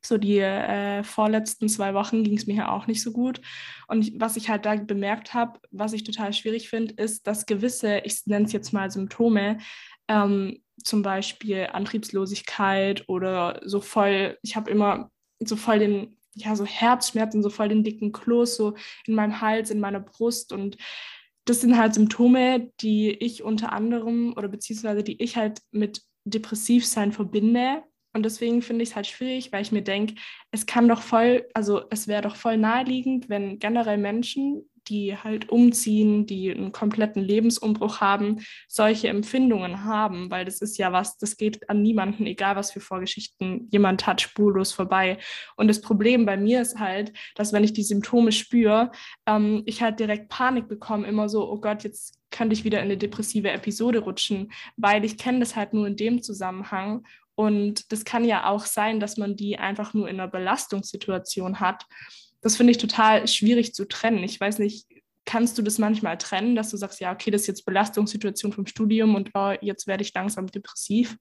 [0.00, 3.40] so die äh, vorletzten zwei Wochen ging es mir ja auch nicht so gut.
[3.88, 7.98] Und was ich halt da bemerkt habe, was ich total schwierig finde, ist, dass gewisse,
[8.04, 9.58] ich nenne es jetzt mal Symptome,
[10.08, 16.64] ähm, zum Beispiel Antriebslosigkeit oder so voll, ich habe immer so voll den, ja, so
[16.64, 18.74] Herzschmerzen, so voll den dicken Kloß, so
[19.06, 20.76] in meinem Hals, in meiner Brust und
[21.48, 27.10] das sind halt Symptome, die ich unter anderem oder beziehungsweise die ich halt mit Depressivsein
[27.10, 27.82] verbinde.
[28.12, 30.14] Und deswegen finde ich es halt schwierig, weil ich mir denke,
[30.50, 35.48] es kann doch voll, also es wäre doch voll naheliegend, wenn generell Menschen, die halt
[35.50, 41.36] umziehen, die einen kompletten Lebensumbruch haben, solche Empfindungen haben, weil das ist ja was, das
[41.36, 45.18] geht an niemanden, egal was für Vorgeschichten jemand hat, spurlos vorbei.
[45.56, 48.90] Und das Problem bei mir ist halt, dass wenn ich die Symptome spüre,
[49.26, 52.84] ähm, ich halt direkt Panik bekomme, immer so, oh Gott, jetzt könnte ich wieder in
[52.84, 57.04] eine depressive Episode rutschen, weil ich kenne das halt nur in dem Zusammenhang
[57.38, 61.86] und das kann ja auch sein, dass man die einfach nur in einer Belastungssituation hat.
[62.40, 64.22] Das finde ich total schwierig zu trennen.
[64.22, 64.86] Ich weiß nicht,
[65.28, 68.66] kannst du das manchmal trennen, dass du sagst, ja, okay, das ist jetzt Belastungssituation vom
[68.66, 71.18] Studium und oh, jetzt werde ich langsam depressiv?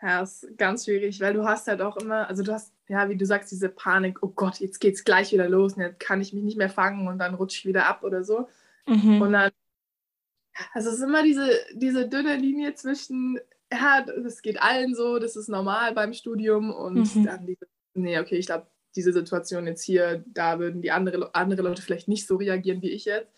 [0.00, 3.16] Ja, ist ganz schwierig, weil du hast halt auch immer, also du hast, ja, wie
[3.16, 6.20] du sagst, diese Panik, oh Gott, jetzt geht es gleich wieder los und jetzt kann
[6.20, 8.48] ich mich nicht mehr fangen und dann rutsche ich wieder ab oder so.
[8.86, 9.20] Mhm.
[9.20, 9.50] Und dann,
[10.72, 13.38] also es ist immer diese, diese dünne Linie zwischen,
[13.72, 17.26] ja, das geht allen so, das ist normal beim Studium und mhm.
[17.26, 17.58] dann die,
[17.94, 22.08] nee, okay, ich glaube, diese Situation jetzt hier, da würden die andere, andere Leute vielleicht
[22.08, 23.32] nicht so reagieren wie ich jetzt.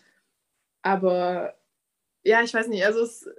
[0.81, 1.55] Aber
[2.23, 3.29] ja, ich weiß nicht, also es,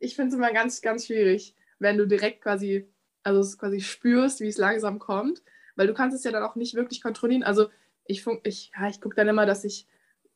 [0.00, 2.88] ich finde es immer ganz, ganz schwierig, wenn du direkt quasi,
[3.22, 5.42] also es quasi spürst, wie es langsam kommt,
[5.76, 7.42] weil du kannst es ja dann auch nicht wirklich kontrollieren.
[7.42, 7.68] Also
[8.04, 9.86] ich, ich, ja, ich gucke dann immer, dass ich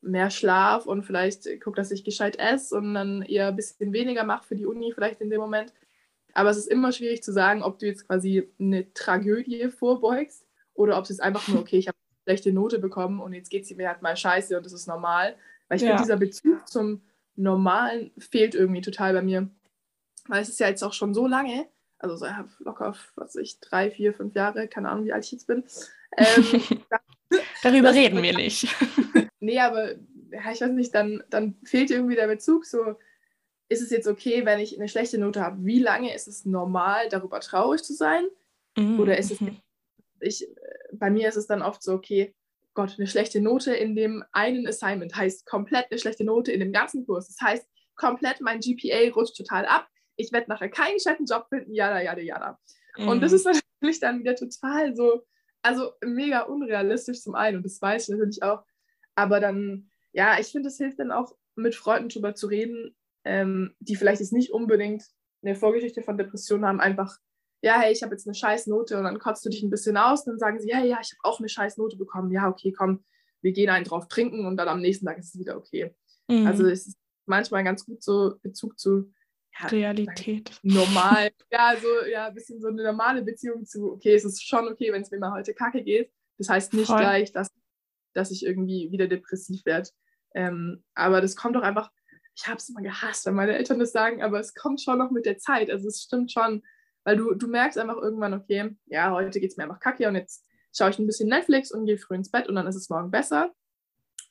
[0.01, 4.25] mehr Schlaf und vielleicht gucke, dass ich gescheit esse und dann eher ein bisschen weniger
[4.25, 5.73] mache für die Uni vielleicht in dem Moment.
[6.35, 10.97] Aber es ist immer schwierig zu sagen, ob du jetzt quasi eine Tragödie vorbeugst oder
[10.97, 13.65] ob es jetzt einfach nur, okay, ich habe eine schlechte Note bekommen und jetzt geht
[13.65, 15.37] es mir halt mal scheiße und das ist normal.
[15.69, 15.89] Weil ich ja.
[15.89, 17.03] finde, dieser Bezug zum
[17.37, 19.49] Normalen fehlt irgendwie total bei mir.
[20.29, 21.67] Weil es ist ja jetzt auch schon so lange,
[21.99, 22.27] also so,
[22.61, 25.65] locker, was weiß ich, drei, vier, fünf Jahre, keine Ahnung, wie alt ich jetzt bin.
[26.17, 26.63] Ähm,
[27.63, 28.69] Darüber reden wir nicht.
[29.41, 29.93] nee, aber
[30.31, 32.67] ja, ich weiß nicht, dann, dann fehlt irgendwie der Bezug.
[32.67, 32.97] So,
[33.69, 35.65] ist es jetzt okay, wenn ich eine schlechte Note habe?
[35.65, 38.25] Wie lange ist es normal, darüber traurig zu sein?
[38.77, 39.01] Mhm.
[39.01, 39.57] Oder ist es mhm.
[40.23, 40.49] Ich,
[40.93, 42.35] bei mir ist es dann oft so, okay,
[42.75, 46.73] Gott, eine schlechte Note in dem einen Assignment heißt komplett eine schlechte Note in dem
[46.73, 47.29] ganzen Kurs.
[47.29, 49.89] Das heißt, komplett mein GPA rutscht total ab.
[50.17, 52.59] Ich werde nachher keinen gescheiten Job finden, jada, jada, jada.
[52.97, 53.09] Mhm.
[53.09, 53.37] Und das mhm.
[53.37, 53.45] ist
[53.81, 55.23] natürlich dann wieder total so,
[55.63, 58.65] also mega unrealistisch zum einen und das weiß ich natürlich auch.
[59.15, 63.75] Aber dann, ja, ich finde, es hilft dann auch, mit Freunden drüber zu reden, ähm,
[63.79, 65.05] die vielleicht jetzt nicht unbedingt
[65.43, 67.19] eine Vorgeschichte von Depressionen haben, einfach,
[67.63, 69.97] ja, hey, ich habe jetzt eine scheiß Note und dann kotzt du dich ein bisschen
[69.97, 72.33] aus und dann sagen sie, ja, ja, ich habe auch eine scheiß Note bekommen.
[72.33, 73.05] Ja, okay, komm,
[73.41, 75.95] wir gehen einen drauf trinken und dann am nächsten Tag ist es wieder okay.
[76.29, 76.47] Mhm.
[76.47, 79.13] Also es ist manchmal ganz gut so Bezug zu
[79.61, 80.51] ja, Realität.
[80.63, 84.67] Normal, ja, so, ja, ein bisschen so eine normale Beziehung zu, okay, es ist schon
[84.67, 86.11] okay, wenn es mir mal heute kacke geht.
[86.39, 86.99] Das heißt nicht Voll.
[86.99, 87.49] gleich, dass,
[88.13, 89.89] dass ich irgendwie wieder depressiv werde.
[90.35, 91.93] Ähm, aber das kommt doch einfach,
[92.35, 95.11] ich habe es immer gehasst, wenn meine Eltern das sagen, aber es kommt schon noch
[95.11, 95.71] mit der Zeit.
[95.71, 96.63] Also es stimmt schon,
[97.05, 100.15] weil du, du merkst einfach irgendwann, okay, ja, heute geht es mir einfach kacke und
[100.15, 102.91] jetzt schaue ich ein bisschen Netflix und gehe früh ins Bett und dann ist es
[102.91, 103.53] morgen besser.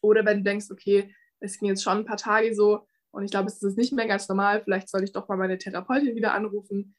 [0.01, 3.31] Oder wenn du denkst, okay, es ging jetzt schon ein paar Tage so, Und ich
[3.31, 4.61] glaube, es ist nicht mehr ganz normal.
[4.63, 6.95] Vielleicht soll ich doch mal meine Therapeutin wieder anrufen.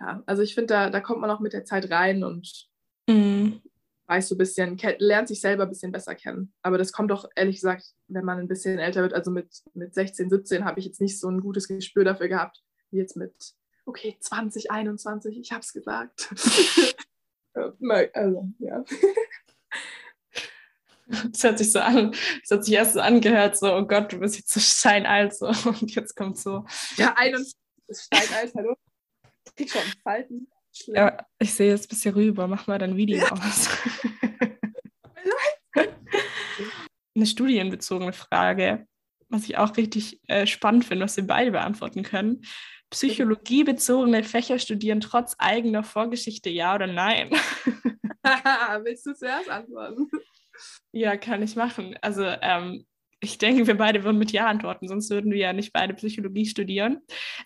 [0.00, 2.68] Ja, also ich finde, da, da kommt man auch mit der Zeit rein und
[3.06, 3.62] mhm.
[4.06, 6.52] weiß so ein bisschen, lernt sich selber ein bisschen besser kennen.
[6.62, 9.14] Aber das kommt doch ehrlich gesagt, wenn man ein bisschen älter wird.
[9.14, 12.62] Also mit, mit 16, 17 habe ich jetzt nicht so ein gutes Gespür dafür gehabt,
[12.90, 13.54] wie jetzt mit,
[13.86, 16.28] okay, 20, 21, ich habe es gesagt.
[18.14, 18.84] also, ja.
[21.34, 24.20] Es hört sich so an, es hat sich erst so angehört, so, oh Gott, du
[24.20, 26.64] bist jetzt so steinalt, so, und jetzt kommt so.
[26.96, 27.54] Ja, 21
[27.88, 28.74] ist steinalt, hallo.
[29.56, 30.48] Ich schon Falten.
[30.86, 33.30] Ja, ich sehe jetzt ein bisschen rüber, mach mal dein Video ja.
[33.32, 33.68] aus.
[37.14, 38.86] Eine studienbezogene Frage,
[39.28, 42.42] was ich auch richtig äh, spannend finde, was wir beide beantworten können.
[42.94, 47.30] Psychologiebezogene Fächer studieren trotz eigener Vorgeschichte, ja oder nein?
[48.84, 50.08] Willst du zuerst antworten?
[50.92, 51.98] Ja, kann ich machen.
[52.02, 52.86] Also ähm,
[53.18, 56.46] ich denke, wir beide würden mit Ja antworten, sonst würden wir ja nicht beide Psychologie
[56.46, 57.00] studieren.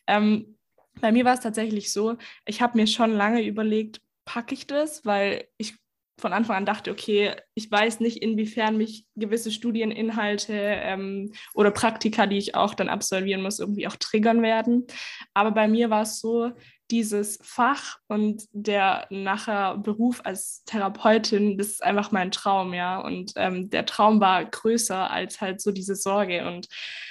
[0.07, 0.59] Ähm,
[1.01, 5.07] bei mir war es tatsächlich so, ich habe mir schon lange überlegt, packe ich das,
[5.07, 5.78] weil ich
[6.19, 12.27] von Anfang an dachte, okay, ich weiß nicht, inwiefern mich gewisse Studieninhalte ähm, oder Praktika,
[12.27, 14.87] die ich auch dann absolvieren muss, irgendwie auch triggern werden.
[15.35, 16.53] Aber bei mir war es so,
[16.91, 22.99] dieses Fach und der nachher Beruf als Therapeutin, das ist einfach mein Traum, ja.
[22.99, 26.47] Und ähm, der Traum war größer als halt so diese Sorge.
[26.47, 26.69] Und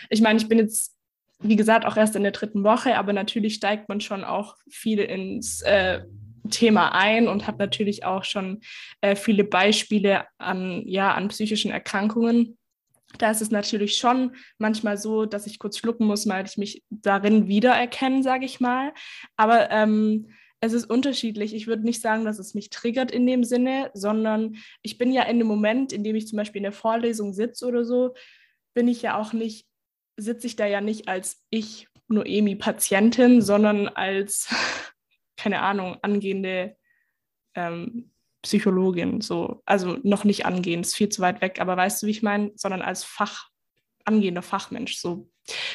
[0.10, 0.96] ich meine, ich bin jetzt,
[1.40, 5.00] wie gesagt, auch erst in der dritten Woche, aber natürlich steigt man schon auch viel
[5.00, 6.02] ins äh,
[6.50, 8.62] Thema ein und habe natürlich auch schon
[9.02, 12.58] äh, viele Beispiele an, ja, an psychischen Erkrankungen
[13.18, 16.84] da ist es natürlich schon manchmal so, dass ich kurz schlucken muss, weil ich mich
[16.90, 18.94] darin wiedererkenne, sage ich mal.
[19.38, 20.28] Aber ähm,
[20.60, 21.54] es ist unterschiedlich.
[21.54, 25.24] Ich würde nicht sagen, dass es mich triggert in dem Sinne, sondern ich bin ja
[25.24, 28.14] in dem Moment, in dem ich zum Beispiel in der Vorlesung sitze oder so,
[28.74, 29.68] bin ich ja auch nicht,
[30.18, 34.48] sitze ich da ja nicht als ich, Noemi-Patientin, sondern als,
[35.48, 36.76] keine Ahnung, angehende
[37.56, 42.08] ähm, Psychologin, so, also noch nicht angehen, ist viel zu weit weg, aber weißt du,
[42.08, 43.48] wie ich meine, sondern als Fach,
[44.04, 45.30] angehender Fachmensch, so.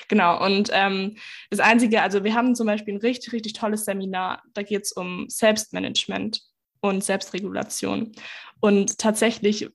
[0.08, 1.16] Genau, und ähm,
[1.48, 4.92] das Einzige, also wir haben zum Beispiel ein richtig, richtig tolles Seminar, da geht es
[4.92, 6.42] um Selbstmanagement
[6.82, 8.12] und Selbstregulation.
[8.60, 9.70] Und tatsächlich,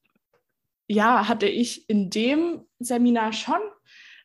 [0.87, 3.61] ja, hatte ich in dem Seminar schon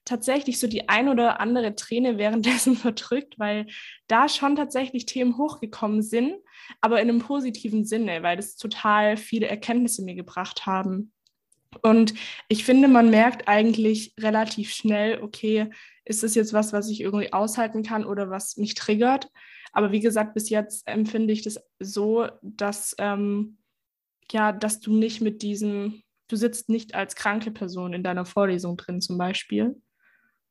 [0.05, 3.67] tatsächlich so die ein oder andere Träne währenddessen verdrückt, weil
[4.09, 6.35] da schon tatsächlich Themen hochgekommen sind,
[6.81, 11.13] aber in einem positiven Sinne, weil das total viele Erkenntnisse mir gebracht haben.
[11.81, 12.15] Und
[12.49, 15.71] ich finde, man merkt eigentlich relativ schnell, okay,
[16.05, 19.31] ist das jetzt was, was ich irgendwie aushalten kann oder was mich triggert?
[19.73, 23.59] Aber wie gesagt, bis jetzt empfinde ich das so, dass, ähm,
[24.31, 28.77] ja, dass du nicht mit diesem, du sitzt nicht als kranke Person in deiner Vorlesung
[28.77, 29.81] drin zum Beispiel,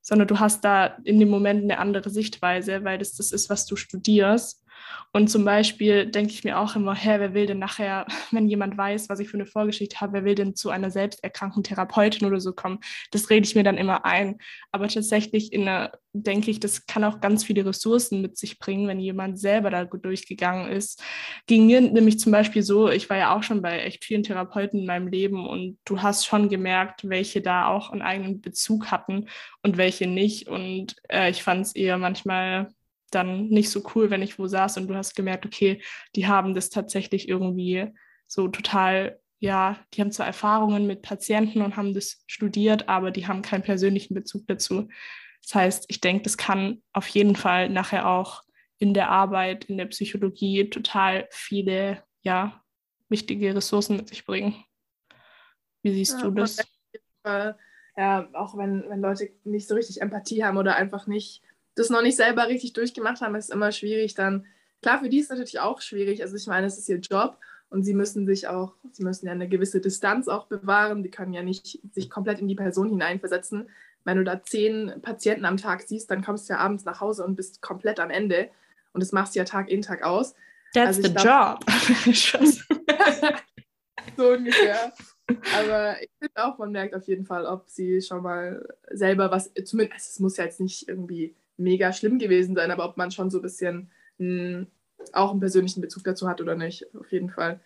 [0.01, 3.65] sondern du hast da in dem Moment eine andere Sichtweise, weil das das ist, was
[3.65, 4.60] du studierst.
[5.13, 8.77] Und zum Beispiel denke ich mir auch immer, hä, wer will denn nachher, wenn jemand
[8.77, 12.39] weiß, was ich für eine Vorgeschichte habe, wer will denn zu einer selbsterkrankten Therapeutin oder
[12.39, 12.79] so kommen?
[13.11, 14.37] Das rede ich mir dann immer ein.
[14.71, 18.87] Aber tatsächlich in der, denke ich, das kann auch ganz viele Ressourcen mit sich bringen,
[18.87, 21.03] wenn jemand selber da durchgegangen ist.
[21.45, 24.79] Ging mir nämlich zum Beispiel so, ich war ja auch schon bei echt vielen Therapeuten
[24.79, 29.27] in meinem Leben und du hast schon gemerkt, welche da auch einen eigenen Bezug hatten
[29.61, 30.47] und welche nicht.
[30.47, 32.69] Und äh, ich fand es eher manchmal
[33.11, 35.81] dann nicht so cool, wenn ich wo saß und du hast gemerkt, okay,
[36.15, 37.87] die haben das tatsächlich irgendwie
[38.27, 43.27] so total, ja, die haben zwar Erfahrungen mit Patienten und haben das studiert, aber die
[43.27, 44.87] haben keinen persönlichen Bezug dazu.
[45.43, 48.43] Das heißt, ich denke, das kann auf jeden Fall nachher auch
[48.77, 52.63] in der Arbeit, in der Psychologie total viele, ja,
[53.09, 54.55] wichtige Ressourcen mit sich bringen.
[55.83, 56.57] Wie siehst ja, du das?
[57.97, 61.43] Ja, auch wenn, wenn Leute nicht so richtig Empathie haben oder einfach nicht
[61.75, 64.45] das noch nicht selber richtig durchgemacht haben, ist immer schwierig dann.
[64.81, 66.21] Klar, für die ist es natürlich auch schwierig.
[66.21, 67.37] Also ich meine, es ist ihr Job
[67.69, 71.03] und sie müssen sich auch, sie müssen ja eine gewisse Distanz auch bewahren.
[71.03, 73.69] Die können ja nicht sich komplett in die Person hineinversetzen.
[74.03, 77.23] Wenn du da zehn Patienten am Tag siehst, dann kommst du ja abends nach Hause
[77.23, 78.49] und bist komplett am Ende.
[78.93, 80.33] Und das machst du ja Tag in, Tag aus.
[80.73, 81.59] That's also the glaub,
[82.05, 82.55] job.
[84.17, 84.91] so ungefähr.
[85.57, 89.51] Aber ich finde auch, man merkt auf jeden Fall, ob sie schon mal selber was,
[89.63, 93.11] zumindest, also es muss ja jetzt nicht irgendwie mega schlimm gewesen sein, aber ob man
[93.11, 94.67] schon so ein bisschen mh, hm,
[95.13, 97.59] auch einen persönlichen Bezug dazu hat oder nicht, auf jeden Fall.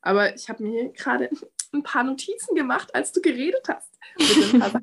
[0.00, 1.30] Aber ich habe mir gerade
[1.72, 3.98] ein paar Notizen gemacht, als du geredet hast.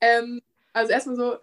[0.00, 0.40] ähm,
[0.72, 1.38] also erstmal so, äh,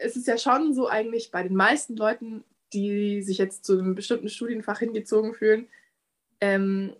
[0.00, 3.94] es ist ja schon so eigentlich bei den meisten Leuten, die sich jetzt zu einem
[3.94, 5.68] bestimmten Studienfach hingezogen fühlen,
[6.40, 6.94] ähm,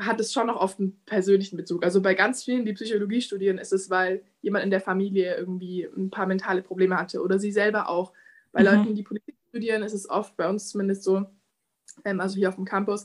[0.00, 1.84] hat es schon noch oft einen persönlichen Bezug.
[1.84, 5.84] Also bei ganz vielen, die Psychologie studieren, ist es, weil jemand in der Familie irgendwie
[5.84, 8.12] ein paar mentale Probleme hatte oder sie selber auch.
[8.50, 8.66] Bei mhm.
[8.66, 11.26] Leuten, die Politik studieren, ist es oft bei uns zumindest so,
[12.04, 13.04] ähm, also hier auf dem Campus,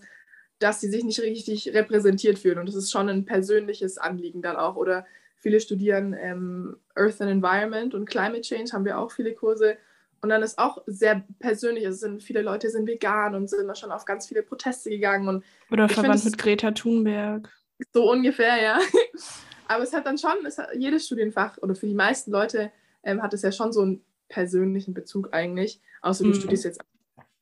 [0.60, 2.60] dass sie sich nicht richtig repräsentiert fühlen.
[2.60, 4.78] Und das ist schon ein persönliches Anliegen dann auch.
[4.78, 5.06] Oder
[5.36, 9.78] viele studieren ähm, Earth and Environment und Climate Change, haben wir auch viele Kurse.
[10.26, 13.92] Und dann ist auch sehr persönlich, also sind, viele Leute sind vegan und sind schon
[13.92, 15.28] auf ganz viele Proteste gegangen.
[15.28, 17.48] Und Oder verwandt find, mit Greta Thunberg.
[17.94, 18.80] So ungefähr, ja.
[19.68, 22.72] Aber es hat dann schon, es hat, jedes Studienfach oder für die meisten Leute
[23.04, 25.80] ähm, hat es ja schon so einen persönlichen Bezug eigentlich.
[26.02, 26.34] Außer du mm.
[26.34, 26.82] studierst jetzt,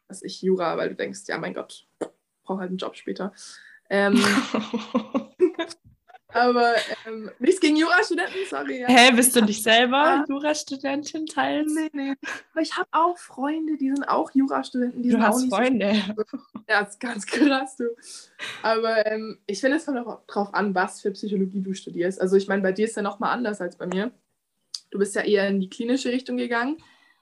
[0.09, 1.87] was ich, Jura, weil du denkst, ja mein Gott,
[2.43, 3.31] brauche halt einen Job später.
[3.89, 4.21] Ähm,
[6.33, 6.75] aber
[7.07, 8.81] ähm, nichts gegen Jurastudenten, sorry.
[8.81, 8.87] Ja.
[8.87, 10.25] Hä, bist du nicht selber.
[10.27, 11.73] Jurastudentin teils?
[11.73, 12.13] Nee, nee.
[12.51, 15.03] Aber ich habe auch Freunde, die sind auch Jurastudenten.
[15.03, 15.95] Die du sind hast auch Freunde.
[16.15, 16.37] So,
[16.69, 17.85] ja, das ist ganz krass, du.
[18.61, 22.19] Aber ähm, ich finde, es kommt auch drauf an, was für Psychologie du studierst.
[22.19, 24.11] Also ich meine, bei dir ist ja nochmal anders als bei mir.
[24.91, 26.77] Du bist ja eher in die klinische Richtung gegangen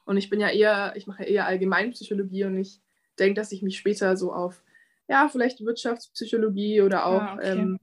[0.05, 2.81] und ich bin ja eher, ich mache ja eher Allgemeinpsychologie und ich
[3.17, 4.63] denke, dass ich mich später so auf
[5.11, 7.51] ja, vielleicht Wirtschaftspsychologie oder auch ah, okay.
[7.51, 7.79] ähm,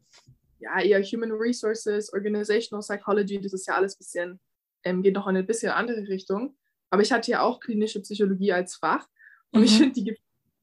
[0.58, 4.40] ja, eher Human Resources, Organizational Psychology, das ist ja alles ein bisschen,
[4.84, 6.56] ähm, geht noch in eine bisschen andere Richtung.
[6.90, 9.06] Aber ich hatte ja auch klinische Psychologie als Fach
[9.52, 9.66] und mhm.
[9.66, 10.16] ich finde, die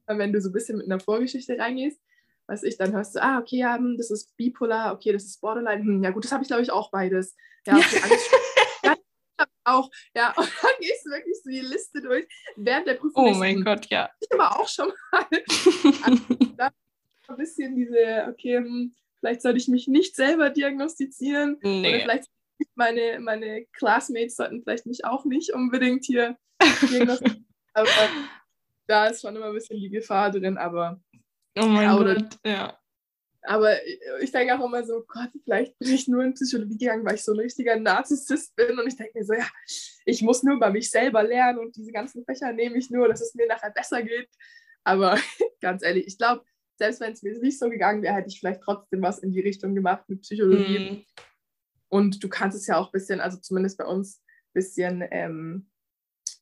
[0.08, 2.00] wenn du so ein bisschen mit einer Vorgeschichte reingehst,
[2.48, 5.42] was ich, dann hörst du, ah, okay, ja, hm, das ist bipolar, okay, das ist
[5.42, 7.36] Borderline, hm, ja gut, das habe ich glaube ich auch beides.
[7.66, 8.30] Ja, okay, Angst,
[9.64, 13.26] auch, ja, und dann gehst du wirklich so die Liste durch während der Prüfung.
[13.26, 14.10] Oh mein Gott, ja.
[14.20, 15.26] Ich aber auch schon mal.
[16.04, 16.74] also,
[17.28, 18.94] ein bisschen diese, okay, hm,
[19.26, 21.58] vielleicht sollte ich mich nicht selber diagnostizieren.
[21.64, 21.90] Nee.
[21.90, 22.30] Oder vielleicht
[22.76, 26.38] meine, meine Classmates sollten vielleicht mich auch nicht unbedingt hier
[26.92, 27.48] diagnostizieren.
[27.74, 27.90] aber
[28.86, 31.02] da ist schon immer ein bisschen die Gefahr drin, aber.
[31.58, 32.80] Oh mein ja, Gott, ja.
[33.48, 33.76] Aber
[34.22, 37.24] ich denke auch immer so, Gott, vielleicht bin ich nur in Psychologie gegangen, weil ich
[37.24, 38.78] so ein richtiger Narzisst bin.
[38.80, 39.48] Und ich denke mir so, ja,
[40.06, 43.22] ich muss nur bei mich selber lernen und diese ganzen Fächer nehme ich nur, dass
[43.22, 44.30] es mir nachher besser geht.
[44.84, 45.18] Aber
[45.62, 46.44] ganz ehrlich, ich glaube,
[46.78, 49.42] selbst wenn es mir nicht so gegangen wäre, hätte ich vielleicht trotzdem was in die
[49.42, 50.80] Richtung gemacht mit Psychologie.
[50.80, 51.06] Mhm.
[51.90, 55.70] Und du kannst es ja auch ein bisschen, also zumindest bei uns, ein bisschen ähm,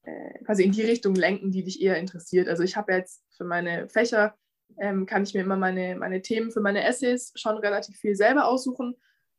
[0.04, 2.48] äh, quasi in die Richtung lenken, die dich eher interessiert.
[2.48, 4.36] Also ich habe jetzt für meine Fächer
[4.80, 8.48] ähm, kann ich mir immer meine, meine Themen für meine Essays schon relativ viel selber
[8.48, 8.96] aussuchen.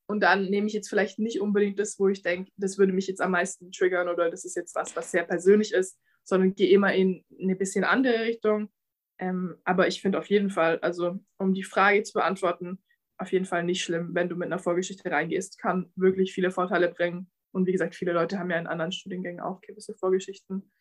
[0.07, 3.07] Und dann nehme ich jetzt vielleicht nicht unbedingt das, wo ich denke, das würde mich
[3.07, 6.71] jetzt am meisten triggern oder das ist jetzt was, was sehr persönlich ist, sondern gehe
[6.71, 8.71] immer in eine bisschen andere Richtung.
[9.19, 12.83] Ähm, aber ich finde auf jeden Fall, also um die Frage zu beantworten,
[13.17, 16.89] auf jeden Fall nicht schlimm, wenn du mit einer Vorgeschichte reingehst, kann wirklich viele Vorteile
[16.89, 17.31] bringen.
[17.53, 20.73] Und wie gesagt, viele Leute haben ja in anderen Studiengängen auch gewisse Vorgeschichten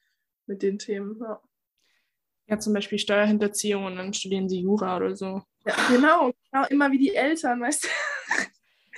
[0.47, 1.19] mit den Themen.
[1.21, 1.41] Ja
[2.47, 5.41] ja zum Beispiel Steuerhinterziehung und dann studieren sie Jura oder so.
[5.65, 7.87] Ja, genau, genau immer wie die Eltern, weißt du.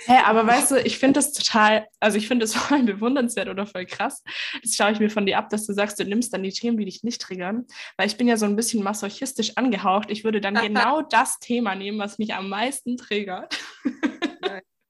[0.04, 3.48] Hä, hey, aber weißt du, ich finde das total, also ich finde das voll bewundernswert
[3.48, 4.22] oder voll krass.
[4.62, 6.76] Das schaue ich mir von dir ab, dass du sagst, du nimmst dann die Themen,
[6.76, 7.66] die dich nicht triggern.
[7.96, 10.10] Weil ich bin ja so ein bisschen masochistisch angehaucht.
[10.10, 13.58] Ich würde dann genau das Thema nehmen, was mich am meisten triggert.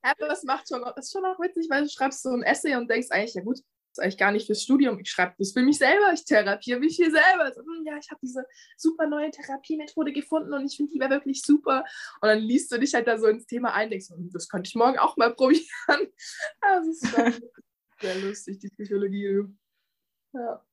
[0.04, 2.44] Ja, aber das macht schon, das ist schon auch witzig, weil du schreibst so ein
[2.44, 3.58] Essay und denkst eigentlich, ja gut,
[3.98, 4.98] eigentlich gar nicht fürs Studium.
[4.98, 6.12] Ich schreibe das für mich selber.
[6.12, 7.52] Ich therapiere mich hier selber.
[7.54, 8.44] So, hm, ja, ich habe diese
[8.76, 11.84] super neue Therapiemethode gefunden und ich finde die wirklich super.
[12.20, 14.68] Und dann liest du dich halt da so ins Thema ein, denkst, hm, das könnte
[14.68, 15.66] ich morgen auch mal probieren.
[16.60, 17.40] Das ist
[18.00, 19.44] sehr lustig, die Psychologie.
[20.32, 20.64] Ja.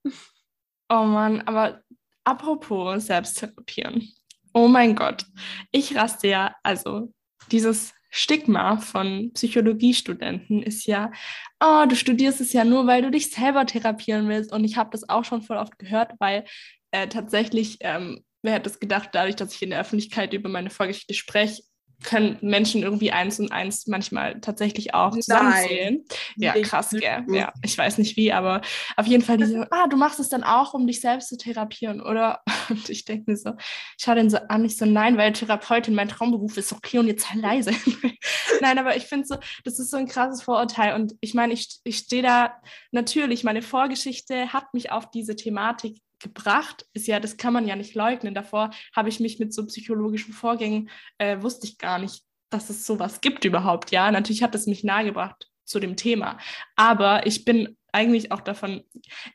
[0.90, 1.84] Oh Mann, aber
[2.24, 4.14] apropos Selbsttherapien.
[4.54, 5.26] Oh mein Gott,
[5.72, 7.12] ich raste ja, also
[7.52, 11.12] dieses Stigma von Psychologiestudenten ist ja,
[11.60, 14.54] oh, du studierst es ja nur, weil du dich selber therapieren willst.
[14.54, 16.46] Und ich habe das auch schon voll oft gehört, weil
[16.92, 20.70] äh, tatsächlich, ähm, wer hätte es gedacht, dadurch, dass ich in der Öffentlichkeit über meine
[20.70, 21.64] Vorgeschichte spreche,
[22.04, 26.04] können Menschen irgendwie eins und eins manchmal tatsächlich auch zusammenzählen.
[26.36, 26.56] Nein.
[26.56, 27.26] Ja, krass, gell?
[27.30, 28.62] Ja, ich weiß nicht wie, aber
[28.98, 32.02] auf jeden Fall diese, ah, du machst es dann auch, um dich selbst zu therapieren,
[32.02, 32.42] oder?
[32.70, 33.52] Und ich denke mir so,
[33.98, 37.08] ich schaue den so an, ich so, nein, weil Therapeutin mein Traumberuf ist, okay, und
[37.08, 37.72] jetzt halt leise.
[38.62, 41.80] nein, aber ich finde so, das ist so ein krasses Vorurteil und ich meine, ich,
[41.84, 42.54] ich stehe da,
[42.92, 47.76] natürlich, meine Vorgeschichte hat mich auf diese Thematik gebracht, ist ja, das kann man ja
[47.76, 48.34] nicht leugnen.
[48.34, 52.86] Davor habe ich mich mit so psychologischen Vorgängen, äh, wusste ich gar nicht, dass es
[52.86, 53.92] sowas gibt überhaupt.
[53.92, 56.40] Ja, natürlich hat es mich nahegebracht zu dem Thema.
[56.76, 58.84] Aber ich bin eigentlich auch davon,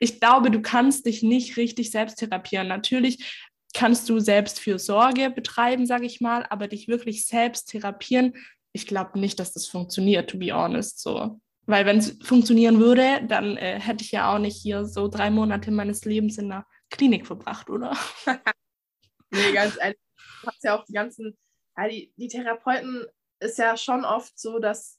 [0.00, 2.66] ich glaube, du kannst dich nicht richtig selbst therapieren.
[2.68, 8.34] Natürlich kannst du selbst für Sorge betreiben, sage ich mal, aber dich wirklich selbst therapieren,
[8.72, 11.00] ich glaube nicht, dass das funktioniert, to be honest.
[11.00, 11.40] So.
[11.66, 15.30] Weil wenn es funktionieren würde, dann äh, hätte ich ja auch nicht hier so drei
[15.30, 17.96] Monate meines Lebens in einer Klinik verbracht, oder?
[19.30, 19.98] nee, ganz ehrlich.
[20.42, 21.36] Du hast ja auch die ganzen,
[21.76, 23.06] ja, die, die Therapeuten
[23.40, 24.98] ist ja schon oft so, dass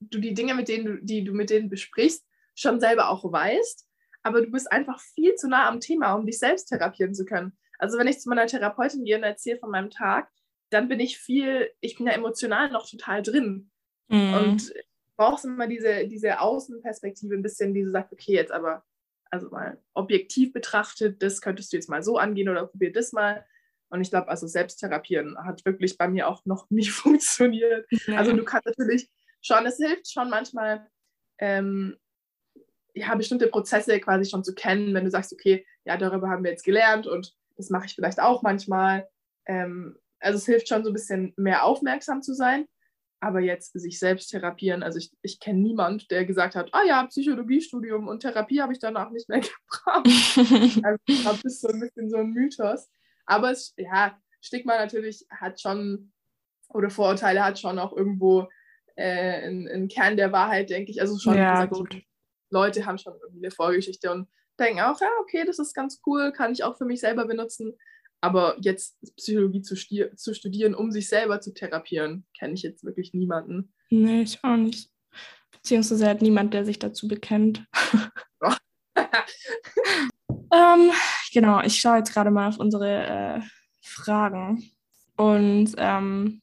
[0.00, 3.86] du die Dinge, mit denen du, die du mit denen besprichst, schon selber auch weißt,
[4.22, 7.56] aber du bist einfach viel zu nah am Thema, um dich selbst therapieren zu können.
[7.78, 10.30] Also wenn ich zu meiner Therapeutin gehe und erzähle von meinem Tag,
[10.70, 13.70] dann bin ich viel, ich bin ja emotional noch total drin.
[14.08, 14.34] Mhm.
[14.34, 14.72] Und
[15.16, 18.84] brauchst immer diese, diese Außenperspektive ein bisschen, die so sagt, okay, jetzt aber,
[19.32, 23.44] also mal objektiv betrachtet, das könntest du jetzt mal so angehen oder probier das mal.
[23.88, 27.86] Und ich glaube, also Selbsttherapieren hat wirklich bei mir auch noch nicht funktioniert.
[28.06, 28.18] Ja.
[28.18, 29.08] Also du kannst natürlich
[29.40, 30.86] schon, es hilft schon manchmal,
[31.38, 31.96] ähm,
[32.94, 36.50] ja, bestimmte Prozesse quasi schon zu kennen, wenn du sagst, okay, ja, darüber haben wir
[36.50, 39.08] jetzt gelernt und das mache ich vielleicht auch manchmal.
[39.46, 42.66] Ähm, also es hilft schon so ein bisschen mehr aufmerksam zu sein,
[43.22, 47.06] aber jetzt sich selbst therapieren, also ich, ich kenne niemand, der gesagt hat, ah ja,
[47.06, 50.84] Psychologiestudium und Therapie habe ich danach nicht mehr gebraucht.
[50.84, 52.90] also ich glaube, das ist so ein bisschen so ein Mythos.
[53.24, 56.12] Aber es, ja, Stigma natürlich hat schon,
[56.70, 58.48] oder Vorurteile hat schon auch irgendwo
[58.96, 61.00] äh, einen, Kern der Wahrheit, denke ich.
[61.00, 62.02] Also schon, ja, gesagt.
[62.50, 66.32] Leute haben schon irgendwie eine Vorgeschichte und denken auch, ja, okay, das ist ganz cool,
[66.32, 67.78] kann ich auch für mich selber benutzen.
[68.22, 73.12] Aber jetzt Psychologie zu, zu studieren, um sich selber zu therapieren, kenne ich jetzt wirklich
[73.12, 73.74] niemanden.
[73.90, 74.90] Nee, ich auch nicht.
[75.50, 77.66] Beziehungsweise hat niemand, der sich dazu bekennt.
[78.96, 80.90] ähm,
[81.32, 83.40] genau, ich schaue jetzt gerade mal auf unsere äh,
[83.80, 84.70] Fragen.
[85.16, 86.42] Und ähm,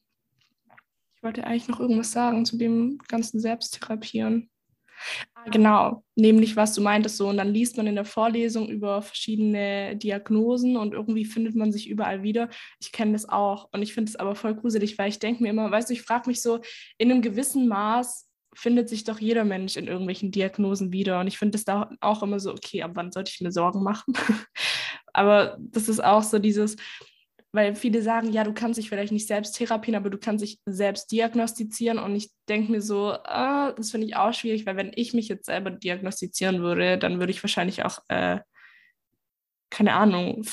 [1.16, 4.50] ich wollte eigentlich noch irgendwas sagen zu dem ganzen Selbsttherapieren.
[5.46, 7.28] Genau, nämlich was du meintest so.
[7.28, 11.88] Und dann liest man in der Vorlesung über verschiedene Diagnosen und irgendwie findet man sich
[11.88, 12.50] überall wieder.
[12.80, 15.50] Ich kenne das auch und ich finde es aber voll gruselig, weil ich denke mir
[15.50, 16.60] immer, weißt du, ich frage mich so,
[16.98, 21.20] in einem gewissen Maß findet sich doch jeder Mensch in irgendwelchen Diagnosen wieder.
[21.20, 23.82] Und ich finde es da auch immer so, okay, ab wann sollte ich mir Sorgen
[23.82, 24.14] machen?
[25.12, 26.76] aber das ist auch so dieses,
[27.52, 30.60] weil viele sagen, ja, du kannst dich vielleicht nicht selbst therapieren, aber du kannst dich
[30.66, 31.98] selbst diagnostizieren.
[31.98, 35.28] Und ich denke mir so, ah, das finde ich auch schwierig, weil wenn ich mich
[35.28, 38.38] jetzt selber diagnostizieren würde, dann würde ich wahrscheinlich auch, äh,
[39.68, 40.44] keine Ahnung,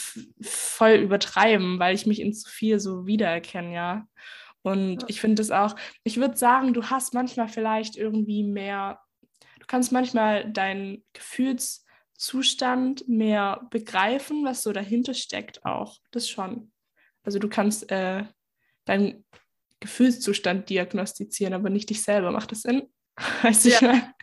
[0.41, 4.07] voll übertreiben, weil ich mich in zu viel so wiedererkenne, ja.
[4.63, 8.99] Und ich finde es auch, ich würde sagen, du hast manchmal vielleicht irgendwie mehr,
[9.59, 15.97] du kannst manchmal deinen Gefühlszustand mehr begreifen, was so dahinter steckt auch.
[16.11, 16.71] Das schon.
[17.28, 18.23] Also du kannst äh,
[18.86, 19.25] deinen
[19.82, 22.32] Gefühlszustand diagnostizieren, aber nicht dich selber.
[22.32, 22.88] Macht das Sinn?
[23.41, 23.75] Weißt du, ja.
[23.75, 24.13] ich meine?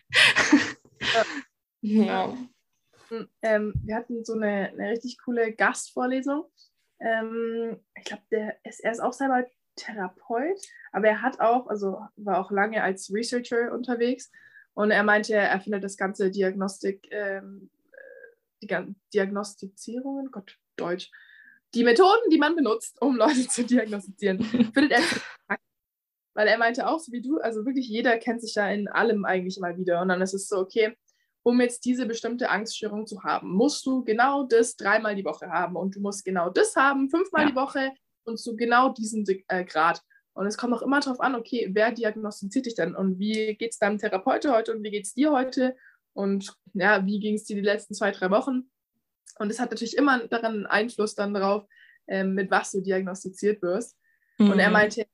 [1.82, 2.04] ja.
[2.04, 2.38] ja.
[3.10, 6.46] Hm, ähm, wir hatten so eine, eine richtig coole Gastvorlesung.
[6.98, 9.44] Ähm, ich glaube, der ist, er ist auch selber
[9.76, 14.32] Therapeut, aber er hat auch, also war auch lange als Researcher unterwegs
[14.72, 21.10] und er meinte, er findet das ganze Diagnostik, ähm, äh, die Diagnostizierungen, Gott, Deutsch,
[21.74, 24.42] die Methoden, die man benutzt, um Leute zu diagnostizieren,
[24.74, 25.02] findet er
[26.34, 29.24] weil er meinte auch, so wie du, also wirklich jeder kennt sich ja in allem
[29.24, 30.02] eigentlich mal wieder.
[30.02, 30.96] Und dann ist es so, okay,
[31.44, 35.76] um jetzt diese bestimmte Angststörung zu haben, musst du genau das dreimal die Woche haben
[35.76, 37.50] und du musst genau das haben, fünfmal ja.
[37.50, 37.92] die Woche
[38.24, 40.00] und zu genau diesem äh, Grad.
[40.32, 43.72] Und es kommt auch immer darauf an, okay, wer diagnostiziert dich denn und wie geht
[43.72, 45.76] es deinem Therapeut heute und wie geht es dir heute
[46.12, 48.70] und ja, wie ging es dir die letzten zwei, drei Wochen?
[49.38, 51.66] Und es hat natürlich immer daran einen Einfluss dann darauf,
[52.06, 53.98] ähm, mit was du diagnostiziert wirst.
[54.38, 54.50] Mhm.
[54.50, 54.72] Und er mhm.
[54.72, 55.06] meinte,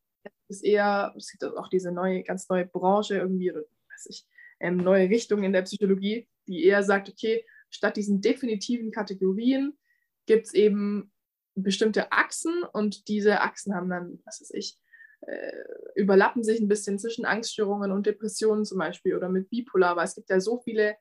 [0.48, 4.26] es ist eher, es gibt auch diese neue, ganz neue Branche irgendwie, oder weiß ich,
[4.60, 9.78] ähm, neue Richtung in der Psychologie, die eher sagt, okay, statt diesen definitiven Kategorien
[10.26, 11.12] gibt es eben
[11.54, 14.78] bestimmte Achsen und diese Achsen haben dann, was weiß ich,
[15.22, 15.52] äh,
[15.96, 20.14] überlappen sich ein bisschen zwischen Angststörungen und Depressionen zum Beispiel oder mit Bipolar, weil es
[20.14, 20.96] gibt ja so viele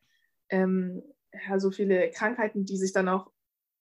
[0.50, 1.04] ähm,
[1.34, 3.32] ja, so viele Krankheiten, die sich dann auch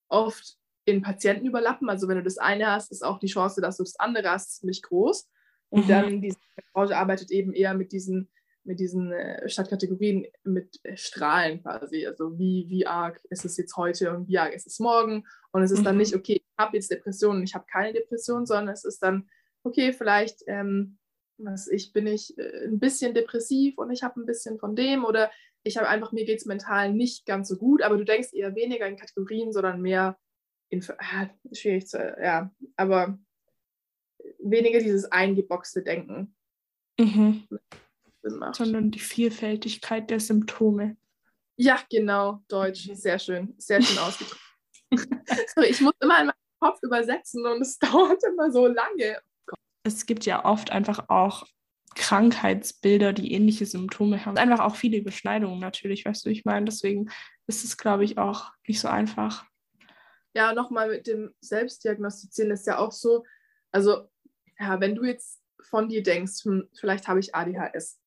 [0.09, 1.89] oft in Patienten überlappen.
[1.89, 4.57] Also wenn du das eine hast, ist auch die Chance, dass du das andere hast,
[4.57, 5.29] ziemlich groß.
[5.71, 5.89] Und mhm.
[5.89, 6.39] dann diese
[6.73, 8.31] Branche arbeitet eben eher mit diesen,
[8.65, 12.07] mit diesen äh, Stadtkategorien, mit äh, Strahlen quasi.
[12.07, 15.27] Also wie, wie arg ist es jetzt heute und wie arg ist es morgen.
[15.53, 15.85] Und es ist mhm.
[15.85, 19.29] dann nicht, okay, ich habe jetzt Depressionen, ich habe keine Depression, sondern es ist dann,
[19.63, 20.99] okay, vielleicht ähm,
[21.39, 25.05] was ich bin ich äh, ein bisschen depressiv und ich habe ein bisschen von dem
[25.05, 25.31] oder
[25.69, 28.55] ich habe einfach, mir geht es mental nicht ganz so gut, aber du denkst eher
[28.55, 30.19] weniger in Kategorien, sondern mehr
[30.71, 33.19] in, ah, schwierig zu, ja, aber
[34.39, 36.35] weniger dieses eingeboxte Denken.
[36.99, 37.47] Mhm.
[38.53, 40.97] Sondern die Vielfältigkeit der Symptome.
[41.57, 42.95] Ja, genau, Deutsch, mhm.
[42.95, 44.41] sehr schön, sehr schön ausgedrückt.
[45.55, 49.21] Sorry, ich muss immer in meinem Kopf übersetzen und es dauert immer so lange.
[49.85, 51.47] Es gibt ja oft einfach auch
[51.99, 54.39] Krankheitsbilder, die ähnliche Symptome haben.
[54.39, 57.11] Einfach auch viele Überschneidungen natürlich, weißt du, ich meine, deswegen
[57.47, 59.45] ist es, glaube ich, auch nicht so einfach.
[60.35, 63.25] Ja, nochmal mit dem Selbstdiagnostizieren ist ja auch so,
[63.73, 64.09] also
[64.59, 68.01] ja, wenn du jetzt von dir denkst, hm, vielleicht habe ich ADHS,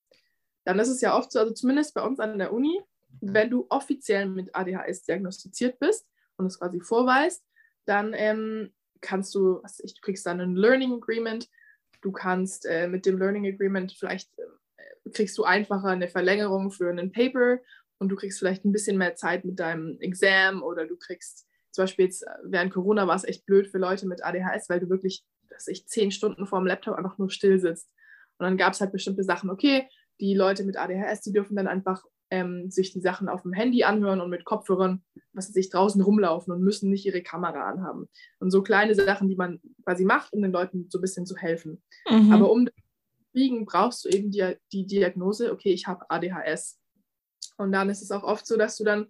[0.64, 2.82] dann ist es ja oft so, also zumindest bei uns an der Uni,
[3.20, 7.44] wenn du offiziell mit ADHS diagnostiziert bist und es quasi vorweist,
[7.86, 11.50] dann ähm, kannst du, was ich, du kriegst dann ein Learning Agreement,
[12.02, 16.90] du kannst äh, mit dem Learning Agreement vielleicht äh, kriegst du einfacher eine Verlängerung für
[16.90, 17.60] ein Paper
[18.00, 21.84] und du kriegst vielleicht ein bisschen mehr Zeit mit deinem Exam oder du kriegst zum
[21.84, 24.90] Beispiel jetzt äh, während Corona war es echt blöd für Leute mit ADHS, weil du
[24.90, 27.90] wirklich, dass ich zehn Stunden vor dem Laptop einfach nur still sitzt.
[28.38, 29.88] Und dann gab es halt bestimmte Sachen, okay,
[30.20, 33.84] die Leute mit ADHS, die dürfen dann einfach ähm, sich die Sachen auf dem Handy
[33.84, 35.04] anhören und mit Kopfhörern,
[35.34, 38.10] was sie sich draußen rumlaufen und müssen nicht ihre Kamera anhaben.
[38.40, 41.36] Und so kleine Sachen, die man quasi macht, um den Leuten so ein bisschen zu
[41.36, 41.84] helfen.
[42.10, 42.32] Mhm.
[42.32, 46.80] Aber um das zu kriegen, brauchst du eben die, die Diagnose, okay, ich habe ADHS.
[47.58, 49.08] Und dann ist es auch oft so, dass du dann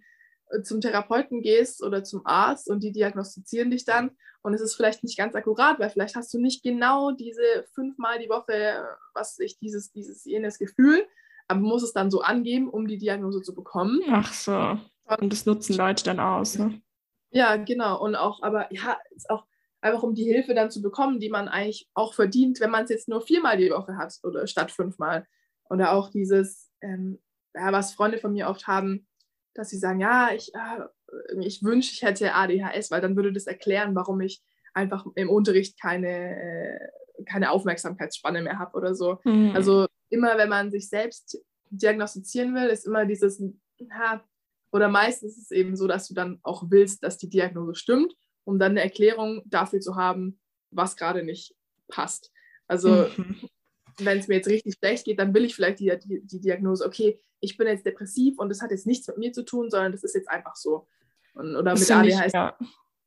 [0.50, 4.10] äh, zum Therapeuten gehst oder zum Arzt und die diagnostizieren dich dann
[4.42, 8.18] und es ist vielleicht nicht ganz akkurat, weil vielleicht hast du nicht genau diese fünfmal
[8.18, 11.06] die Woche, was ich dieses, dieses jenes Gefühl,
[11.52, 14.00] aber muss es dann so angeben, um die Diagnose zu bekommen.
[14.10, 14.78] Ach so.
[15.20, 16.58] Und das nutzen Leute dann aus.
[16.58, 16.80] Ne?
[17.30, 18.02] Ja, genau.
[18.02, 19.44] Und auch, aber ja, ist auch
[19.80, 22.90] einfach um die Hilfe dann zu bekommen, die man eigentlich auch verdient, wenn man es
[22.90, 25.26] jetzt nur viermal die Woche hat oder statt fünfmal.
[25.68, 27.18] Oder auch dieses, ähm,
[27.54, 29.06] ja, was Freunde von mir oft haben,
[29.54, 33.46] dass sie sagen, ja, ich, äh, ich wünsche, ich hätte ADHS, weil dann würde das
[33.46, 34.42] erklären, warum ich
[34.72, 39.18] einfach im Unterricht keine, äh, keine Aufmerksamkeitsspanne mehr habe oder so.
[39.24, 39.52] Mhm.
[39.54, 41.38] Also immer, wenn man sich selbst
[41.70, 43.42] diagnostizieren will, ist immer dieses,
[43.92, 44.22] ha,
[44.70, 48.14] oder meistens ist es eben so, dass du dann auch willst, dass die Diagnose stimmt,
[48.44, 50.40] um dann eine Erklärung dafür zu haben,
[50.70, 51.54] was gerade nicht
[51.88, 52.30] passt.
[52.66, 53.48] Also mhm.
[53.98, 56.84] wenn es mir jetzt richtig schlecht geht, dann will ich vielleicht die, die, die Diagnose,
[56.84, 59.92] okay, ich bin jetzt depressiv und das hat jetzt nichts mit mir zu tun, sondern
[59.92, 60.86] das ist jetzt einfach so.
[61.34, 62.56] Und, oder mit ADHS ja.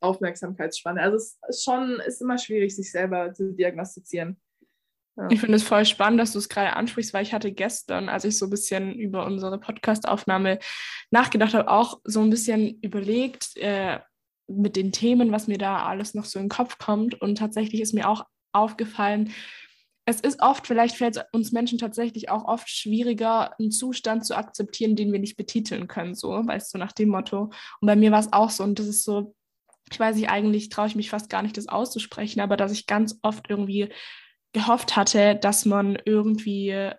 [0.01, 1.01] Aufmerksamkeitsspanne.
[1.01, 4.37] Also es ist schon ist immer schwierig, sich selber zu diagnostizieren.
[5.17, 5.27] Ja.
[5.29, 8.25] Ich finde es voll spannend, dass du es gerade ansprichst, weil ich hatte gestern, als
[8.25, 10.59] ich so ein bisschen über unsere Podcast-Aufnahme
[11.09, 13.99] nachgedacht habe, auch so ein bisschen überlegt äh,
[14.47, 17.19] mit den Themen, was mir da alles noch so in den Kopf kommt.
[17.21, 19.31] Und tatsächlich ist mir auch aufgefallen,
[20.07, 24.37] es ist oft, vielleicht fällt es uns Menschen tatsächlich auch oft schwieriger, einen Zustand zu
[24.37, 27.51] akzeptieren, den wir nicht betiteln können, so, weißt du, nach dem Motto.
[27.81, 29.33] Und bei mir war es auch so, und das ist so,
[29.91, 32.85] ich weiß nicht, eigentlich traue ich mich fast gar nicht, das auszusprechen, aber dass ich
[32.85, 33.89] ganz oft irgendwie
[34.55, 36.91] gehofft hatte, dass man irgendwie,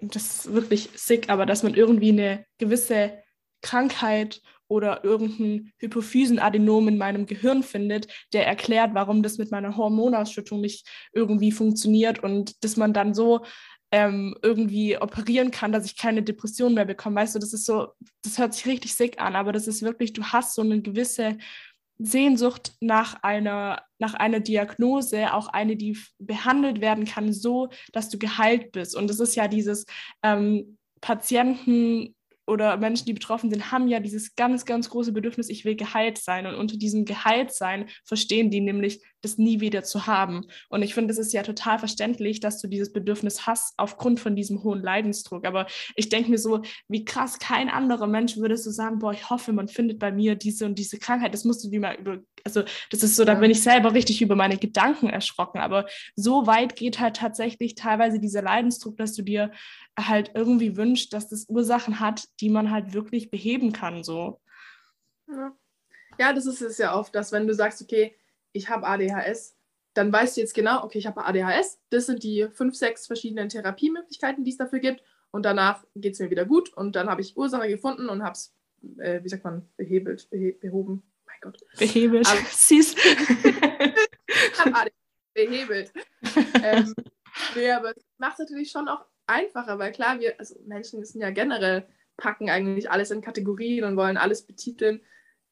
[0.00, 3.22] das ist wirklich sick, aber dass man irgendwie eine gewisse
[3.60, 10.62] Krankheit oder irgendein Hypophysenadenom in meinem Gehirn findet, der erklärt, warum das mit meiner Hormonausschüttung
[10.62, 13.44] nicht irgendwie funktioniert und dass man dann so
[13.90, 17.16] ähm, irgendwie operieren kann, dass ich keine Depression mehr bekomme.
[17.16, 17.88] Weißt du, das ist so,
[18.24, 21.36] das hört sich richtig sick an, aber das ist wirklich, du hast so eine gewisse
[21.98, 28.18] Sehnsucht nach einer, nach einer Diagnose, auch eine, die behandelt werden kann, so dass du
[28.18, 28.96] geheilt bist.
[28.96, 29.86] Und das ist ja dieses
[30.22, 32.14] ähm, Patienten
[32.46, 36.18] oder Menschen, die betroffen sind, haben ja dieses ganz, ganz große Bedürfnis, ich will geheilt
[36.18, 36.46] sein.
[36.46, 40.46] Und unter diesem Geheiltsein verstehen die nämlich, das nie wieder zu haben.
[40.68, 44.36] Und ich finde, es ist ja total verständlich, dass du dieses Bedürfnis hast aufgrund von
[44.36, 45.46] diesem hohen Leidensdruck.
[45.46, 45.66] Aber
[45.96, 49.52] ich denke mir so, wie krass, kein anderer Mensch würde so sagen, boah, ich hoffe,
[49.52, 51.32] man findet bei mir diese und diese Krankheit.
[51.32, 54.20] Das musst du dir mal über, also das ist so, da bin ich selber richtig
[54.20, 55.60] über meine Gedanken erschrocken.
[55.60, 59.52] Aber so weit geht halt tatsächlich teilweise dieser Leidensdruck, dass du dir
[59.98, 64.02] halt irgendwie wünschst, dass das Ursachen hat, die man halt wirklich beheben kann.
[64.02, 64.40] So.
[65.28, 65.52] Ja.
[66.18, 68.16] ja, das ist es ja oft, dass wenn du sagst, okay,
[68.52, 69.56] ich habe ADHS,
[69.94, 73.48] dann weißt du jetzt genau, okay, ich habe ADHS, das sind die fünf, sechs verschiedenen
[73.48, 77.20] Therapiemöglichkeiten, die es dafür gibt und danach geht es mir wieder gut und dann habe
[77.20, 78.54] ich Ursache gefunden und habe es,
[78.98, 81.02] äh, wie sagt man, behebelt, behe behoben.
[81.26, 81.58] Mein Gott.
[81.78, 82.26] Behebelt.
[82.26, 82.94] Aber, Süß.
[82.94, 84.92] ich habe ADHS
[85.34, 85.92] behebelt.
[86.62, 86.94] ähm,
[87.54, 91.20] nee, aber es macht es natürlich schon auch einfacher, weil klar, wir, also Menschen sind
[91.20, 91.86] ja generell,
[92.16, 95.00] packen eigentlich alles in Kategorien und wollen alles betiteln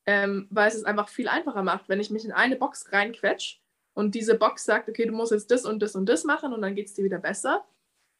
[0.06, 3.60] ähm, weil es es einfach viel einfacher macht, wenn ich mich in eine Box reinquetsch
[3.94, 6.62] und diese Box sagt, okay, du musst jetzt das und das und das machen und
[6.62, 7.64] dann geht es dir wieder besser,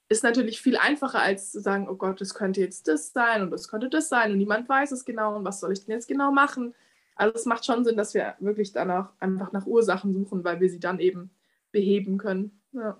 [0.08, 3.50] ist natürlich viel einfacher, als zu sagen, oh Gott, das könnte jetzt das sein und
[3.50, 6.08] das könnte das sein und niemand weiß es genau und was soll ich denn jetzt
[6.08, 6.74] genau machen.
[7.14, 10.68] Also es macht schon Sinn, dass wir wirklich danach einfach nach Ursachen suchen, weil wir
[10.68, 11.30] sie dann eben
[11.70, 12.60] beheben können.
[12.72, 12.98] Ja.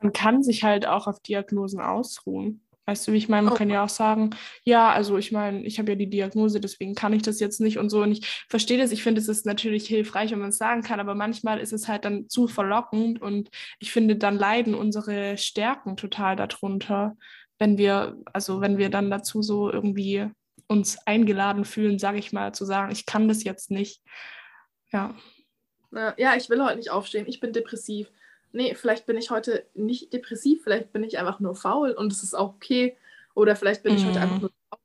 [0.00, 2.60] Man kann sich halt auch auf Diagnosen ausruhen.
[2.86, 3.42] Weißt du, wie ich meine?
[3.46, 3.56] Man oh.
[3.56, 4.30] kann ja auch sagen,
[4.64, 7.78] ja, also ich meine, ich habe ja die Diagnose, deswegen kann ich das jetzt nicht
[7.78, 8.02] und so.
[8.02, 8.92] Und ich verstehe das.
[8.92, 11.88] Ich finde, es ist natürlich hilfreich, wenn man es sagen kann, aber manchmal ist es
[11.88, 17.16] halt dann zu verlockend und ich finde, dann leiden unsere Stärken total darunter,
[17.58, 20.30] wenn wir, also wenn wir dann dazu so irgendwie
[20.68, 24.00] uns eingeladen fühlen, sage ich mal, zu sagen, ich kann das jetzt nicht.
[24.92, 25.14] Ja.
[26.16, 28.10] Ja, ich will heute nicht aufstehen, ich bin depressiv.
[28.52, 32.22] Nee, vielleicht bin ich heute nicht depressiv, vielleicht bin ich einfach nur faul und es
[32.22, 32.96] ist auch okay.
[33.34, 34.42] Oder vielleicht bin ich heute einfach Mhm.
[34.42, 34.80] nur faul.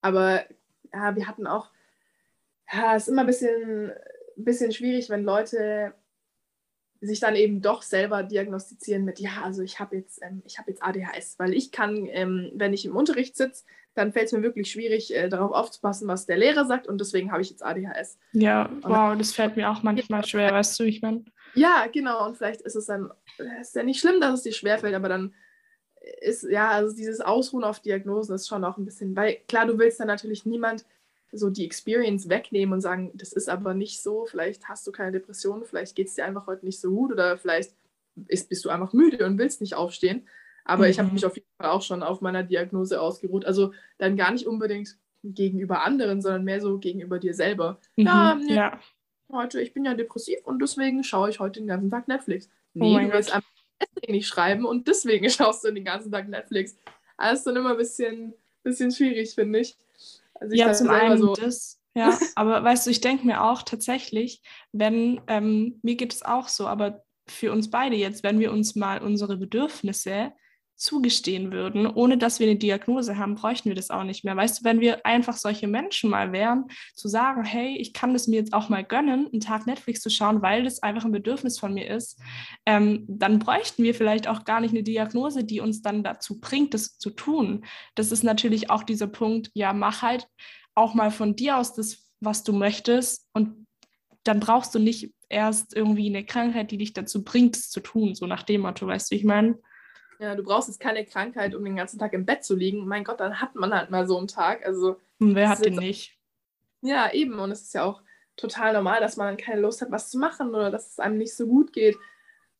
[0.00, 0.44] Aber
[0.92, 1.70] ja, wir hatten auch,
[2.72, 3.92] ja, es ist immer ein bisschen,
[4.36, 5.94] bisschen schwierig, wenn Leute
[7.00, 10.70] sich dann eben doch selber diagnostizieren mit, ja, also ich habe jetzt, ähm, ich habe
[10.70, 14.42] jetzt ADHS, weil ich kann, ähm, wenn ich im Unterricht sitze, dann fällt es mir
[14.42, 18.18] wirklich schwierig, äh, darauf aufzupassen, was der Lehrer sagt und deswegen habe ich jetzt ADHS.
[18.32, 21.24] Ja, wow, das fällt mir auch manchmal schwer, weißt du, ich meine.
[21.54, 22.26] Ja, genau.
[22.26, 25.08] Und vielleicht ist es dann, es ist ja nicht schlimm, dass es dir schwerfällt, aber
[25.08, 25.34] dann
[26.20, 29.78] ist, ja, also dieses Ausruhen auf Diagnosen ist schon auch ein bisschen, weil klar, du
[29.78, 30.84] willst dann natürlich niemand
[31.32, 35.12] so die Experience wegnehmen und sagen, das ist aber nicht so, vielleicht hast du keine
[35.12, 37.74] Depression, vielleicht geht es dir einfach heute nicht so gut oder vielleicht
[38.28, 40.28] ist, bist du einfach müde und willst nicht aufstehen.
[40.64, 41.14] Aber ich habe Mhm.
[41.14, 43.44] mich auf jeden Fall auch schon auf meiner Diagnose ausgeruht.
[43.44, 47.78] Also dann gar nicht unbedingt gegenüber anderen, sondern mehr so gegenüber dir selber.
[47.96, 48.80] Ja, Mhm, nee, ja.
[49.34, 52.48] Heute, ich bin ja depressiv und deswegen schaue ich heute den ganzen Tag Netflix.
[52.74, 53.48] Oh Nee, mein du willst einfach
[53.80, 56.76] deswegen nicht schreiben und deswegen schaust du den ganzen Tag Netflix.
[57.32, 59.76] Ist dann immer ein bisschen, bisschen schwierig, finde ich.
[60.34, 63.62] Also ich Ja, zum einen so, das, ja, aber weißt du, ich denke mir auch
[63.62, 68.52] tatsächlich, wenn, ähm, mir geht es auch so, aber für uns beide jetzt, wenn wir
[68.52, 70.32] uns mal unsere Bedürfnisse
[70.76, 74.36] zugestehen würden, ohne dass wir eine Diagnose haben, bräuchten wir das auch nicht mehr.
[74.36, 78.26] Weißt du, wenn wir einfach solche Menschen mal wären, zu sagen, hey, ich kann das
[78.26, 81.58] mir jetzt auch mal gönnen, einen Tag Netflix zu schauen, weil das einfach ein Bedürfnis
[81.58, 82.20] von mir ist,
[82.66, 86.74] ähm, dann bräuchten wir vielleicht auch gar nicht eine Diagnose, die uns dann dazu bringt,
[86.74, 87.64] das zu tun.
[87.94, 90.28] Das ist natürlich auch dieser Punkt, ja, mach halt
[90.74, 93.66] auch mal von dir aus das, was du möchtest und
[94.24, 98.14] dann brauchst du nicht erst irgendwie eine Krankheit, die dich dazu bringt, es zu tun,
[98.14, 99.58] so nach dem Motto, weißt du, ich meine?
[100.18, 102.86] Ja, du brauchst jetzt keine Krankheit, um den ganzen Tag im Bett zu liegen.
[102.86, 104.64] Mein Gott, dann hat man halt mal so einen Tag.
[104.64, 106.16] Also Wer hat den nicht?
[106.82, 107.38] ja, eben.
[107.38, 108.02] Und es ist ja auch
[108.36, 111.18] total normal, dass man dann keine Lust hat, was zu machen oder dass es einem
[111.18, 111.96] nicht so gut geht.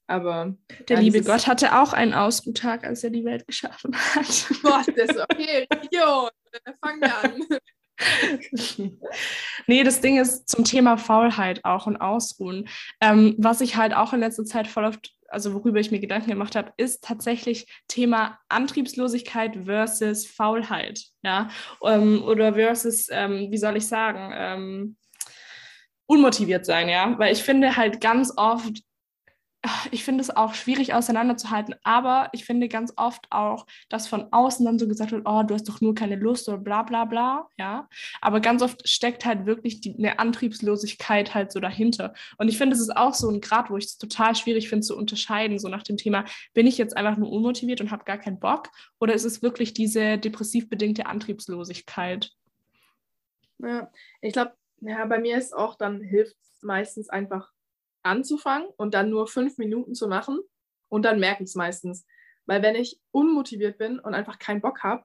[0.07, 0.55] Aber
[0.89, 4.47] Der liebe Gott hatte auch einen Ausruhtag, als er die Welt geschaffen hat.
[4.63, 5.67] Gott, das ist okay.
[5.73, 6.29] Religion.
[6.65, 7.43] Dann Fangen wir an.
[9.67, 12.69] nee, das Ding ist zum Thema Faulheit auch und Ausruhen.
[13.01, 16.31] Ähm, was ich halt auch in letzter Zeit voll oft, also worüber ich mir Gedanken
[16.31, 21.03] gemacht habe, ist tatsächlich Thema Antriebslosigkeit versus Faulheit.
[21.23, 21.51] Ja,
[21.85, 24.97] ähm, oder versus, ähm, wie soll ich sagen, ähm,
[26.07, 28.83] unmotiviert sein, ja, weil ich finde halt ganz oft,
[29.91, 34.65] ich finde es auch schwierig auseinanderzuhalten, aber ich finde ganz oft auch, dass von außen
[34.65, 37.49] dann so gesagt wird, oh, du hast doch nur keine Lust oder bla bla bla,
[37.57, 37.89] ja.
[38.21, 42.13] Aber ganz oft steckt halt wirklich die, eine Antriebslosigkeit halt so dahinter.
[42.37, 44.87] Und ich finde, es ist auch so ein Grad, wo ich es total schwierig finde
[44.87, 48.19] zu unterscheiden, so nach dem Thema, bin ich jetzt einfach nur unmotiviert und habe gar
[48.19, 48.69] keinen Bock
[49.01, 52.31] oder ist es wirklich diese depressiv bedingte Antriebslosigkeit?
[53.59, 53.91] Ja,
[54.21, 57.54] ich glaube, ja, bei mir ist auch dann hilft es meistens einfach
[58.05, 60.41] anzufangen und dann nur fünf Minuten zu machen
[60.89, 62.07] und dann merke ich es meistens.
[62.47, 65.05] Weil wenn ich unmotiviert bin und einfach keinen Bock habe,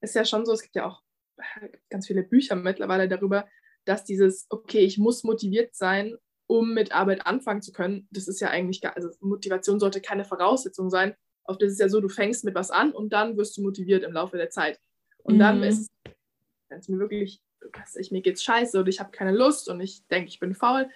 [0.00, 1.02] ist ja schon so, es gibt ja auch
[1.36, 3.46] äh, ganz viele Bücher mittlerweile darüber,
[3.84, 8.40] dass dieses, okay, ich muss motiviert sein, um mit Arbeit anfangen zu können, das ist
[8.40, 11.14] ja eigentlich, gar, also Motivation sollte keine Voraussetzung sein.
[11.44, 14.02] Oft ist es ja so, du fängst mit was an und dann wirst du motiviert
[14.04, 14.80] im Laufe der Zeit.
[15.22, 15.64] Und dann Mhm.
[15.64, 16.12] ist es,
[16.70, 17.42] wenn es mir wirklich,
[17.98, 20.88] ich, mir geht's scheiße oder ich habe keine Lust und ich denke, ich bin faul,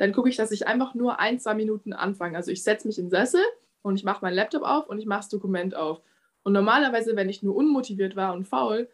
[0.00, 2.34] dann gucke ich, dass ich einfach nur ein, zwei Minuten anfange.
[2.34, 3.42] Also ich setze mich in den Sessel
[3.82, 6.00] und ich mache meinen Laptop auf und ich mache das Dokument auf.
[6.42, 8.88] Und normalerweise, wenn ich nur unmotiviert war und faul,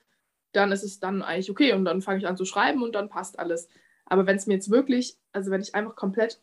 [0.50, 3.08] dann ist es dann eigentlich okay und dann fange ich an zu schreiben und dann
[3.08, 3.68] passt alles.
[4.04, 6.40] Aber wenn es mir jetzt wirklich, also wenn ich einfach komplett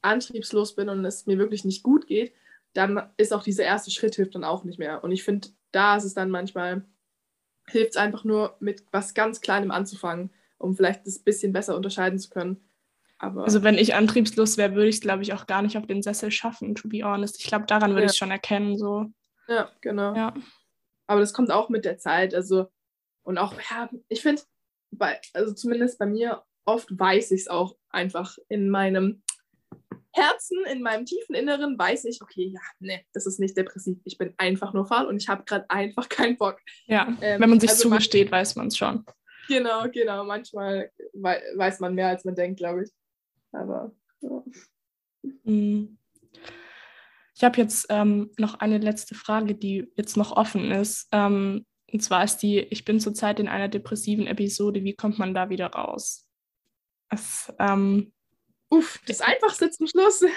[0.00, 2.32] antriebslos bin und es mir wirklich nicht gut geht,
[2.72, 5.04] dann ist auch dieser erste Schritt hilft dann auch nicht mehr.
[5.04, 6.86] Und ich finde, da ist es dann manchmal,
[7.68, 12.18] hilft es einfach nur mit was ganz Kleinem anzufangen, um vielleicht das bisschen besser unterscheiden
[12.18, 12.65] zu können.
[13.18, 15.86] Aber Also wenn ich antriebslos wäre, würde ich es, glaube ich, auch gar nicht auf
[15.86, 17.40] den Sessel schaffen, to be honest.
[17.40, 18.06] Ich glaube, daran würde Ja.
[18.06, 18.76] ich es schon erkennen.
[18.78, 19.06] So.
[19.48, 20.14] ja, genau.
[20.14, 20.34] Ja.
[21.06, 22.34] Aber das kommt auch mit der Zeit.
[22.34, 22.66] Also,
[23.22, 24.42] und auch, ja, ich finde,
[24.90, 29.22] bei, also zumindest bei mir, oft weiß ich es auch einfach in meinem
[30.12, 33.98] Herzen, in meinem tiefen Inneren, weiß ich, okay, ja, ne, das ist nicht depressiv.
[34.04, 36.58] Ich bin einfach nur faul und ich habe gerade einfach keinen Bock.
[36.86, 37.06] ja.
[37.20, 39.04] Ähm, Wenn man sich also man- zugesteht, weiß man es schon.
[39.48, 40.24] Genau, genau.
[40.24, 42.90] Manchmal wei weiß man mehr, als man denkt, glaube ich.
[43.56, 44.42] Aber ja.
[45.44, 45.98] Mhm.
[47.34, 51.08] Ich habe jetzt ähm, noch eine letzte Frage, die jetzt noch offen ist.
[51.12, 55.34] Ähm, und zwar ist die, ich bin zurzeit in einer depressiven Episode, wie kommt man
[55.34, 56.26] da wieder raus?
[57.10, 58.12] Es, ähm,
[58.70, 60.24] Uff, das Einfachste zum Schluss.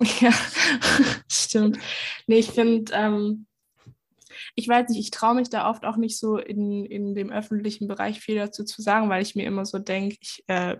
[0.00, 0.30] Ja.
[0.30, 0.32] ja,
[1.30, 1.78] stimmt.
[2.26, 3.46] Nee, ich finde, ähm,
[4.56, 7.86] ich weiß nicht, ich traue mich da oft auch nicht so in, in dem öffentlichen
[7.86, 10.78] Bereich viel dazu zu sagen, weil ich mir immer so denke, ich äh,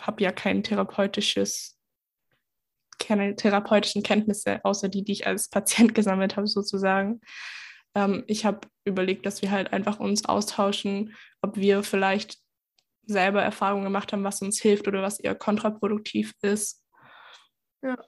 [0.00, 1.74] habe ja kein therapeutisches
[2.98, 7.20] keine therapeutischen Kenntnisse, außer die, die ich als Patient gesammelt habe, sozusagen.
[7.94, 12.38] Ähm, ich habe überlegt, dass wir halt einfach uns austauschen, ob wir vielleicht
[13.06, 16.82] selber Erfahrungen gemacht haben, was uns hilft oder was eher kontraproduktiv ist.
[17.82, 17.98] Ja.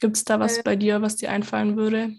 [0.00, 2.14] Gibt es da was äh, bei dir, was dir einfallen würde?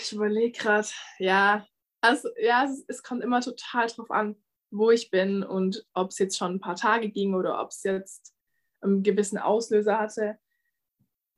[0.00, 0.88] Ich überlege gerade,
[1.18, 1.66] ja,
[2.00, 4.36] also ja, es, es, kommt immer total drauf an,
[4.76, 7.82] wo ich bin und ob es jetzt schon ein paar Tage ging oder ob es
[7.82, 8.34] jetzt
[8.80, 10.38] einen gewissen Auslöser hatte.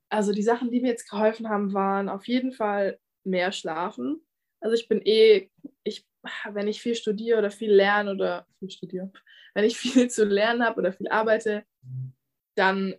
[0.09, 4.20] Also die Sachen, die mir jetzt geholfen haben, waren auf jeden Fall mehr schlafen.
[4.61, 5.51] Also ich bin eh,
[5.84, 6.07] ich,
[6.51, 9.12] wenn ich viel studiere oder viel lerne oder viel studiere,
[9.55, 11.64] wenn ich viel zu lernen habe oder viel arbeite,
[12.55, 12.95] dann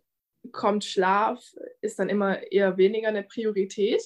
[0.52, 1.44] kommt Schlaf,
[1.82, 4.02] ist dann immer eher weniger eine Priorität.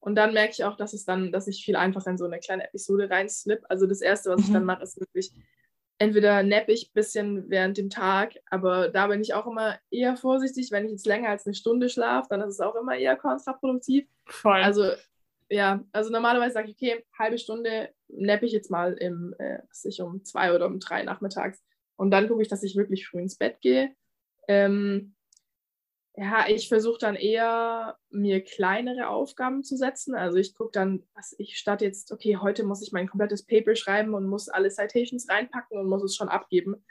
[0.00, 2.38] Und dann merke ich auch, dass es dann, dass ich viel einfacher in so eine
[2.38, 3.60] kleine Episode reinslip.
[3.68, 4.66] Also das Erste, was ich dann mhm.
[4.66, 5.32] mache, ist wirklich
[5.98, 10.16] entweder napp ich ein bisschen während dem Tag, aber da bin ich auch immer eher
[10.16, 10.70] vorsichtig.
[10.70, 14.06] Wenn ich jetzt länger als eine Stunde schlafe, dann ist es auch immer eher kontraproduktiv.
[14.26, 14.62] Voll.
[14.62, 14.90] Also
[15.50, 19.84] ja, also normalerweise sage ich, okay, halbe Stunde nappe ich jetzt mal im, äh, was
[19.84, 21.62] ich, um zwei oder um drei nachmittags.
[21.96, 23.94] Und dann gucke ich, dass ich wirklich früh ins Bett gehe.
[24.48, 25.14] Ähm,
[26.16, 30.14] ja, ich versuche dann eher, mir kleinere Aufgaben zu setzen.
[30.14, 33.74] Also ich gucke dann, was ich statt jetzt, okay, heute muss ich mein komplettes Paper
[33.74, 36.84] schreiben und muss alle Citations reinpacken und muss es schon abgeben.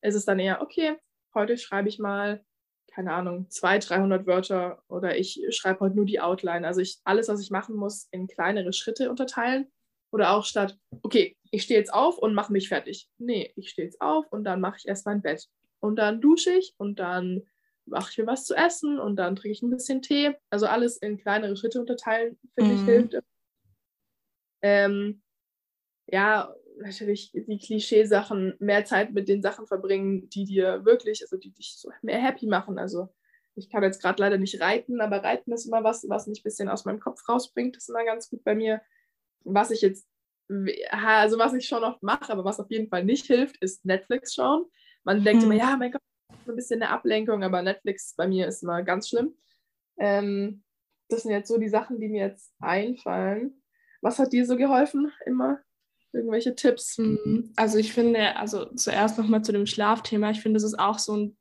[0.00, 0.96] Es ist dann eher, okay,
[1.34, 2.44] heute schreibe ich mal,
[2.92, 6.66] keine Ahnung, 200, 300 Wörter oder ich schreibe heute nur die Outline.
[6.66, 9.70] Also ich alles, was ich machen muss, in kleinere Schritte unterteilen.
[10.10, 13.08] Oder auch statt, okay, ich stehe jetzt auf und mache mich fertig.
[13.18, 15.48] Nee, ich stehe jetzt auf und dann mache ich erst mein Bett.
[15.80, 17.42] Und dann dusche ich und dann
[17.86, 20.34] mache ich mir was zu essen und dann trinke ich ein bisschen Tee.
[20.50, 22.78] Also alles in kleinere Schritte unterteilen, finde mhm.
[22.78, 23.18] ich, hilft.
[24.62, 25.22] Ähm,
[26.06, 31.52] ja, natürlich die Klischeesachen, mehr Zeit mit den Sachen verbringen, die dir wirklich, also die
[31.52, 32.78] dich so mehr happy machen.
[32.78, 33.08] Also
[33.54, 36.44] ich kann jetzt gerade leider nicht reiten, aber Reiten ist immer was, was mich ein
[36.44, 37.76] bisschen aus meinem Kopf rausbringt.
[37.76, 38.80] Das ist immer ganz gut bei mir.
[39.44, 40.08] Was ich jetzt,
[40.90, 44.34] also was ich schon oft mache, aber was auf jeden Fall nicht hilft, ist Netflix
[44.34, 44.64] schauen.
[45.04, 45.52] Man denkt hm.
[45.52, 46.00] immer, ja, mein Gott,
[46.48, 49.34] ein bisschen eine Ablenkung, aber Netflix bei mir ist immer ganz schlimm.
[49.98, 50.62] Ähm,
[51.08, 53.62] das sind jetzt so die Sachen, die mir jetzt einfallen.
[54.00, 55.60] Was hat dir so geholfen immer?
[56.12, 56.98] Irgendwelche Tipps?
[56.98, 57.52] Mhm.
[57.56, 61.16] Also ich finde, also zuerst nochmal zu dem Schlafthema, ich finde, das ist auch so
[61.16, 61.36] ein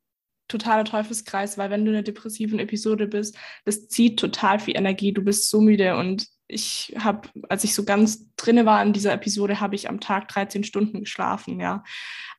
[0.47, 5.13] totaler Teufelskreis, weil wenn du in einer depressiven Episode bist, das zieht total viel Energie,
[5.13, 9.13] du bist so müde und ich habe, als ich so ganz drinne war in dieser
[9.13, 11.83] Episode, habe ich am Tag 13 Stunden geschlafen, ja.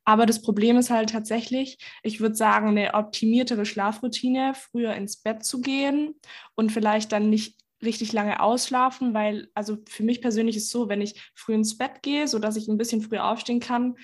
[0.05, 5.43] Aber das Problem ist halt tatsächlich, ich würde sagen, eine optimiertere Schlafroutine, früher ins Bett
[5.43, 6.15] zu gehen
[6.53, 10.89] und vielleicht dann nicht richtig lange ausschlafen, weil, also für mich persönlich ist es so,
[10.89, 13.95] wenn ich früh ins Bett gehe, sodass ich ein bisschen früher aufstehen kann,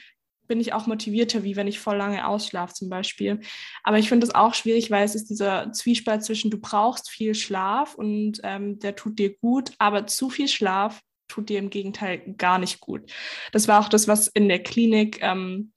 [0.48, 3.40] bin ich auch motivierter, wie wenn ich voll lange ausschlafe zum Beispiel.
[3.84, 7.36] Aber ich finde es auch schwierig, weil es ist dieser Zwiespalt zwischen, du brauchst viel
[7.36, 11.00] Schlaf und ähm, der tut dir gut, aber zu viel Schlaf
[11.30, 13.10] tut dir im Gegenteil gar nicht gut.
[13.54, 15.72] Das war auch das, was in der Klinik ähm,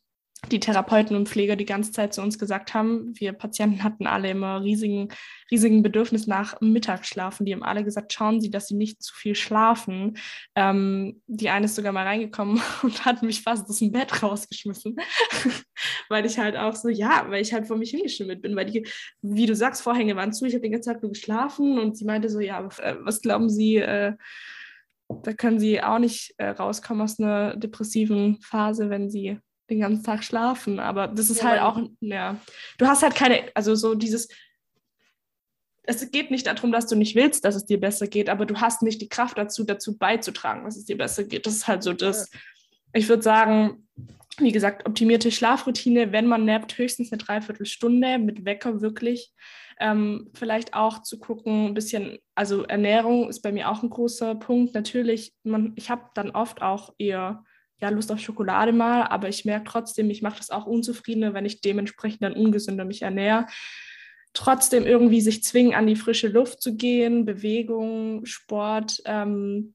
[0.51, 3.13] die Therapeuten und Pfleger die ganze Zeit zu uns gesagt haben.
[3.19, 5.09] Wir Patienten hatten alle immer riesigen,
[5.51, 7.47] riesigen Bedürfnis nach Mittagsschlafen.
[7.47, 10.17] Die haben alle gesagt, schauen Sie, dass Sie nicht zu viel schlafen.
[10.55, 14.97] Ähm, die eine ist sogar mal reingekommen und hat mich fast aus dem Bett rausgeschmissen,
[16.09, 18.87] weil ich halt auch so, ja, weil ich halt vor mich hingeschimmelt bin, weil die,
[19.23, 20.45] wie du sagst, Vorhänge waren zu.
[20.45, 23.49] Ich habe den ganzen Tag nur geschlafen und sie meinte so, ja, äh, was glauben
[23.49, 24.15] Sie, äh,
[25.23, 29.39] da können Sie auch nicht äh, rauskommen aus einer depressiven Phase, wenn Sie
[29.71, 30.79] den ganzen Tag schlafen.
[30.79, 32.39] Aber das ist ja, halt auch, ja,
[32.79, 34.29] du hast halt keine, also so dieses,
[35.87, 38.61] es geht nicht darum, dass du nicht willst, dass es dir besser geht, aber du
[38.61, 41.47] hast nicht die Kraft dazu, dazu beizutragen, dass es dir besser geht.
[41.47, 42.31] Das ist halt so das.
[42.93, 43.87] Ich würde sagen,
[44.39, 49.33] wie gesagt, optimierte Schlafroutine, wenn man nappt, höchstens eine Dreiviertelstunde mit Wecker wirklich.
[49.79, 54.37] Ähm, vielleicht auch zu gucken, ein bisschen, also Ernährung ist bei mir auch ein großer
[54.37, 54.75] Punkt.
[54.75, 57.45] Natürlich, man, ich habe dann oft auch eher
[57.85, 61.45] ja, Lust auf Schokolade mal, aber ich merke trotzdem, ich mache das auch unzufriedener, wenn
[61.45, 63.47] ich dementsprechend dann ungesünder mich ernähre.
[64.33, 69.75] Trotzdem irgendwie sich zwingen, an die frische Luft zu gehen, Bewegung, Sport, ähm,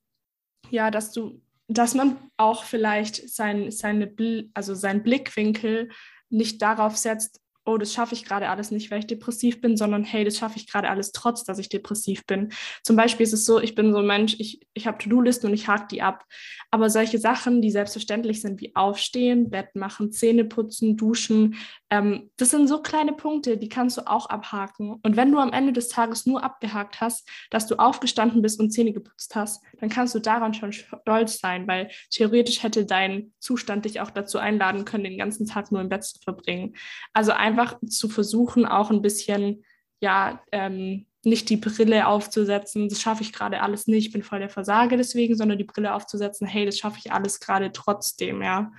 [0.71, 4.11] ja, dass du, dass man auch vielleicht sein, seine,
[4.55, 5.89] also seinen Blickwinkel
[6.31, 10.03] nicht darauf setzt, oh, das schaffe ich gerade alles nicht, weil ich depressiv bin, sondern
[10.03, 12.49] hey, das schaffe ich gerade alles trotz, dass ich depressiv bin.
[12.83, 15.53] Zum Beispiel ist es so, ich bin so ein Mensch, ich, ich habe To-Do-Listen und
[15.53, 16.25] ich hake die ab.
[16.71, 21.55] Aber solche Sachen, die selbstverständlich sind, wie Aufstehen, Bett machen, Zähne putzen, duschen,
[21.89, 24.99] ähm, das sind so kleine Punkte, die kannst du auch abhaken.
[25.01, 28.71] Und wenn du am Ende des Tages nur abgehakt hast, dass du aufgestanden bist und
[28.71, 33.85] Zähne geputzt hast, dann kannst du daran schon stolz sein, weil theoretisch hätte dein Zustand
[33.85, 36.75] dich auch dazu einladen können, den ganzen Tag nur im Bett zu verbringen.
[37.13, 39.63] Also einfach zu versuchen, auch ein bisschen
[40.01, 44.39] ja, ähm, nicht die Brille aufzusetzen, das schaffe ich gerade alles nicht, ich bin voll
[44.39, 48.71] der Versager deswegen, sondern die Brille aufzusetzen, hey, das schaffe ich alles gerade trotzdem, ja.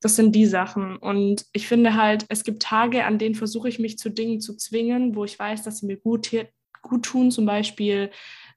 [0.00, 0.96] Das sind die Sachen.
[0.96, 4.56] Und ich finde halt, es gibt Tage, an denen versuche ich mich zu Dingen zu
[4.56, 6.30] zwingen, wo ich weiß, dass sie mir gut,
[6.82, 8.10] gut tun, zum Beispiel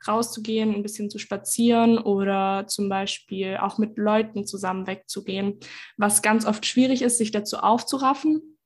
[0.08, 5.60] rauszugehen, ein bisschen zu spazieren oder zum Beispiel auch mit Leuten zusammen wegzugehen,
[5.98, 8.58] was ganz oft schwierig ist, sich dazu aufzuraffen.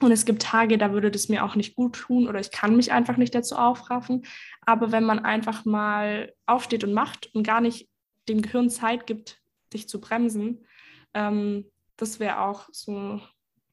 [0.00, 2.76] Und es gibt Tage, da würde das mir auch nicht gut tun oder ich kann
[2.76, 4.24] mich einfach nicht dazu aufraffen.
[4.60, 7.88] Aber wenn man einfach mal aufsteht und macht und gar nicht
[8.28, 9.40] dem Gehirn Zeit gibt,
[9.72, 10.66] sich zu bremsen,
[11.14, 13.20] ähm, das wäre auch so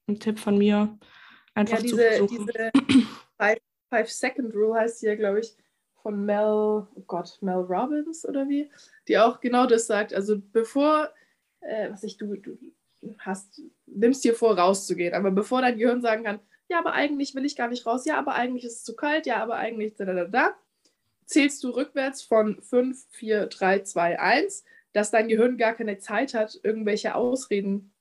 [0.07, 0.97] ein Tipp von mir.
[1.53, 2.47] Einfach ja, diese, zu versuchen.
[2.47, 5.55] diese Five-Second-Rule heißt hier, glaube ich,
[6.01, 8.71] von Mel, oh Gott, Mel Robbins oder wie,
[9.07, 10.13] die auch genau das sagt.
[10.13, 11.09] Also bevor,
[11.59, 12.57] äh, was ich, du, du
[13.19, 17.45] hast, nimmst dir vor, rauszugehen, aber bevor dein Gehirn sagen kann, ja, aber eigentlich will
[17.45, 20.05] ich gar nicht raus, ja, aber eigentlich ist es zu kalt, ja, aber eigentlich da,
[20.05, 20.55] da, da, da,
[21.25, 24.63] zählst du rückwärts von 5, 4, 3, 2, 1,
[24.93, 27.93] dass dein Gehirn gar keine Zeit hat, irgendwelche Ausreden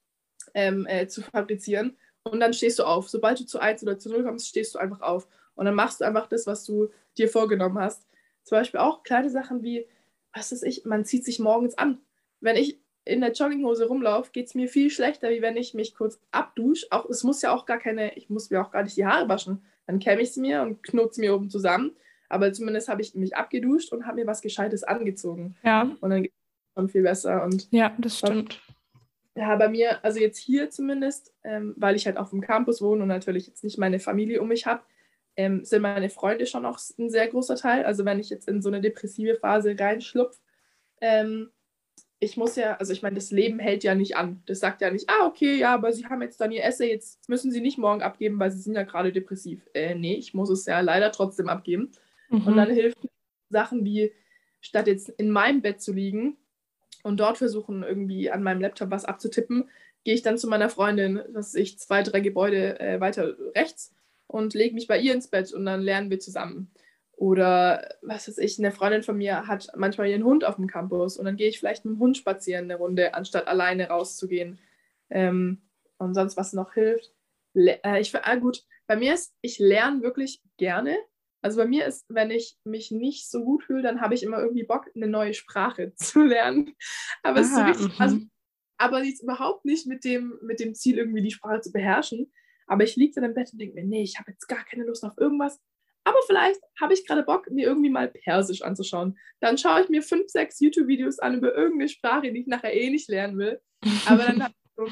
[0.54, 1.96] ähm, äh, zu fabrizieren.
[2.22, 3.08] Und dann stehst du auf.
[3.08, 5.26] Sobald du zu 1 oder zu 0 kommst, stehst du einfach auf.
[5.54, 8.06] Und dann machst du einfach das, was du dir vorgenommen hast.
[8.44, 9.86] Zum Beispiel auch kleine Sachen wie,
[10.32, 11.98] was ist ich, man zieht sich morgens an.
[12.40, 15.94] Wenn ich in der Jogginghose rumlaufe, geht es mir viel schlechter, wie wenn ich mich
[15.94, 16.86] kurz abdusche.
[16.90, 19.28] Auch, es muss ja auch gar keine, ich muss mir auch gar nicht die Haare
[19.28, 19.62] waschen.
[19.86, 21.96] Dann kämme ich sie mir und knote sie mir oben zusammen.
[22.28, 25.56] Aber zumindest habe ich mich abgeduscht und habe mir was Gescheites angezogen.
[25.64, 25.90] Ja.
[26.00, 27.42] Und dann geht es schon viel besser.
[27.44, 28.60] Und ja, das stimmt.
[29.36, 33.02] Ja, bei mir, also jetzt hier zumindest, ähm, weil ich halt auf dem Campus wohne
[33.02, 34.82] und natürlich jetzt nicht meine Familie um mich habe,
[35.36, 37.84] ähm, sind meine Freunde schon auch ein sehr großer Teil.
[37.84, 40.38] Also wenn ich jetzt in so eine depressive Phase reinschlupfe,
[41.00, 41.50] ähm,
[42.18, 44.42] ich muss ja, also ich meine, das Leben hält ja nicht an.
[44.46, 47.26] Das sagt ja nicht, ah, okay, ja, aber Sie haben jetzt dann Ihr Essay, jetzt
[47.28, 49.66] müssen Sie nicht morgen abgeben, weil Sie sind ja gerade depressiv.
[49.72, 51.92] Äh, nee, ich muss es ja leider trotzdem abgeben.
[52.28, 52.46] Mhm.
[52.46, 52.98] Und dann hilft
[53.48, 54.12] Sachen wie,
[54.60, 56.36] statt jetzt in meinem Bett zu liegen
[57.02, 59.68] und dort versuchen, irgendwie an meinem Laptop was abzutippen,
[60.04, 63.94] gehe ich dann zu meiner Freundin, was ich zwei, drei Gebäude äh, weiter rechts
[64.26, 66.70] und lege mich bei ihr ins Bett und dann lernen wir zusammen.
[67.16, 71.18] Oder was weiß ich, eine Freundin von mir hat manchmal ihren Hund auf dem Campus
[71.18, 74.58] und dann gehe ich vielleicht mit dem Hund spazieren eine Runde, anstatt alleine rauszugehen.
[75.10, 75.60] Ähm,
[75.98, 77.12] und sonst, was noch hilft.
[77.52, 80.96] Le äh, ich, ah, gut, bei mir ist, ich lerne wirklich gerne.
[81.42, 84.40] Also bei mir ist, wenn ich mich nicht so gut fühle, dann habe ich immer
[84.40, 86.74] irgendwie Bock, eine neue Sprache zu lernen.
[87.22, 88.30] Aber es ist so richtig, also, mhm.
[88.78, 92.32] aber jetzt überhaupt nicht mit dem, mit dem Ziel, irgendwie die Sprache zu beherrschen,
[92.66, 94.84] aber ich liege dann im Bett und denke mir, nee, ich habe jetzt gar keine
[94.84, 95.60] Lust auf irgendwas.
[96.04, 99.18] Aber vielleicht habe ich gerade Bock, mir irgendwie mal Persisch anzuschauen.
[99.40, 102.90] Dann schaue ich mir fünf, sechs YouTube-Videos an über irgendeine Sprache, die ich nachher eh
[102.90, 103.60] nicht lernen will.
[104.06, 104.86] Aber dann habe ich so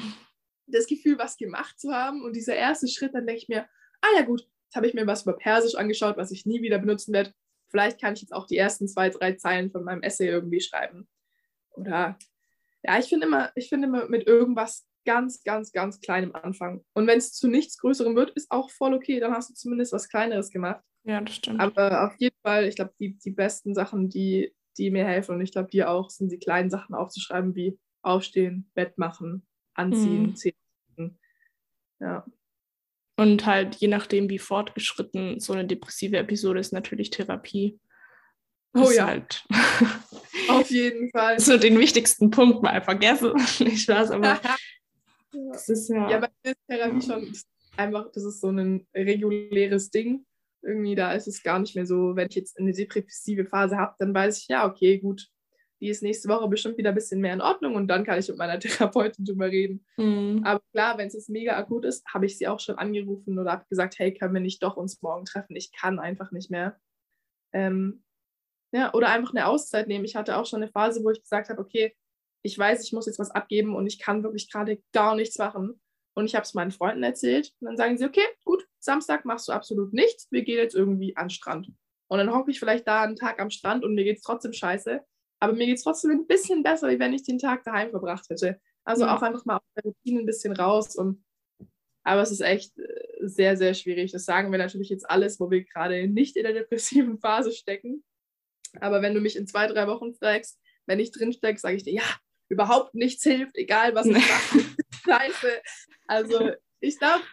[0.67, 2.23] das Gefühl, was gemacht zu haben.
[2.23, 3.67] Und dieser erste Schritt, dann denke ich mir,
[4.01, 6.77] ah ja gut, jetzt habe ich mir was über Persisch angeschaut, was ich nie wieder
[6.77, 7.33] benutzen werde.
[7.69, 11.07] Vielleicht kann ich jetzt auch die ersten zwei, drei Zeilen von meinem Essay irgendwie schreiben.
[11.71, 12.17] Oder
[12.83, 16.85] ja, ich finde immer, ich finde immer mit irgendwas ganz, ganz, ganz kleinem Anfang.
[16.93, 19.19] Und wenn es zu nichts Größerem wird, ist auch voll okay.
[19.19, 20.83] Dann hast du zumindest was Kleineres gemacht.
[21.03, 21.59] Ja, das stimmt.
[21.59, 25.41] Aber auf jeden Fall, ich glaube, die, die besten Sachen, die, die mir helfen, und
[25.41, 30.35] ich glaube, dir auch, sind die kleinen Sachen aufzuschreiben, wie aufstehen, Bett machen, anziehen, mhm.
[30.35, 31.17] Zähne.
[31.99, 32.25] Ja.
[33.19, 37.77] Und halt je nachdem, wie fortgeschritten so eine depressive Episode ist, natürlich Therapie.
[38.73, 39.07] Oh ja.
[39.07, 39.43] Halt
[40.47, 41.37] Auf jeden Fall.
[41.39, 43.33] So den wichtigsten Punkt mal vergessen.
[43.59, 44.39] Ich weiß, aber
[45.51, 46.09] Das ist ja.
[46.09, 47.33] Ja, bei mir ist Therapie schon
[47.75, 50.25] einfach, das ist so ein reguläres Ding.
[50.61, 53.95] Irgendwie, da ist es gar nicht mehr so, wenn ich jetzt eine depressive Phase habe,
[53.99, 55.27] dann weiß ich, ja, okay, gut,
[55.81, 58.27] die ist nächste Woche bestimmt wieder ein bisschen mehr in Ordnung und dann kann ich
[58.27, 59.85] mit meiner Therapeutin drüber reden.
[59.97, 60.41] Mhm.
[60.43, 63.51] Aber klar, wenn es jetzt mega akut ist, habe ich sie auch schon angerufen oder
[63.51, 65.55] habe gesagt, hey, können wir nicht doch uns morgen treffen?
[65.55, 66.79] Ich kann einfach nicht mehr.
[67.53, 68.03] Ähm,
[68.71, 70.05] ja, oder einfach eine Auszeit nehmen.
[70.05, 71.95] Ich hatte auch schon eine Phase, wo ich gesagt habe, okay,
[72.43, 75.79] ich weiß, ich muss jetzt was abgeben und ich kann wirklich gerade gar nichts machen.
[76.13, 77.53] Und ich habe es meinen Freunden erzählt.
[77.59, 80.27] Und dann sagen sie, okay, gut, Samstag machst du absolut nichts.
[80.31, 81.71] Wir gehen jetzt irgendwie an den Strand.
[82.07, 84.51] Und dann hocke ich vielleicht da einen Tag am Strand und mir geht es trotzdem
[84.51, 85.01] scheiße.
[85.39, 88.29] Aber mir geht es trotzdem ein bisschen besser, wie wenn ich den Tag daheim verbracht
[88.29, 88.59] hätte.
[88.83, 89.15] Also ja.
[89.15, 90.95] auch einfach mal aus der Routine ein bisschen raus.
[90.95, 91.23] Und
[92.03, 94.11] aber es ist echt äh, sehr, sehr schwierig.
[94.11, 98.03] Das sagen wir natürlich jetzt alles, wo wir gerade nicht in der depressiven Phase stecken.
[98.79, 101.93] Aber wenn du mich in zwei, drei Wochen fragst, wenn ich drinstecke, sage ich dir,
[101.93, 102.19] ja,
[102.49, 104.65] überhaupt nichts hilft, egal was ich mache.
[105.05, 105.61] Scheiße.
[106.07, 107.23] Also ich glaube,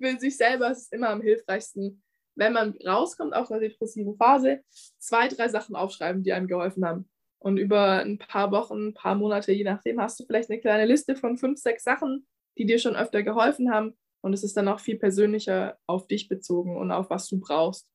[0.00, 2.02] für sich selber ist es immer am hilfreichsten,
[2.34, 4.62] wenn man rauskommt aus einer depressiven Phase,
[4.98, 7.08] zwei, drei Sachen aufschreiben, die einem geholfen haben.
[7.38, 10.86] Und über ein paar Wochen, ein paar Monate, je nachdem, hast du vielleicht eine kleine
[10.86, 12.26] Liste von fünf, sechs Sachen,
[12.56, 13.96] die dir schon öfter geholfen haben.
[14.20, 17.88] Und es ist dann auch viel persönlicher auf dich bezogen und auf was du brauchst.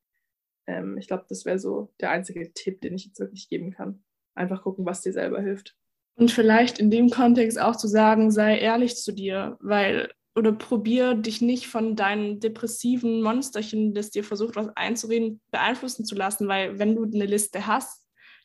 [0.67, 4.03] Ähm, ich glaube, das wäre so der einzige Tipp, den ich jetzt wirklich geben kann.
[4.35, 5.75] Einfach gucken, was dir selber hilft.
[6.15, 11.13] Und vielleicht in dem Kontext auch zu sagen, sei ehrlich zu dir, weil oder probier
[11.13, 16.79] dich nicht von deinen depressiven Monsterchen, das dir versucht, was einzureden, beeinflussen zu lassen, weil
[16.79, 18.02] wenn du eine Liste hast,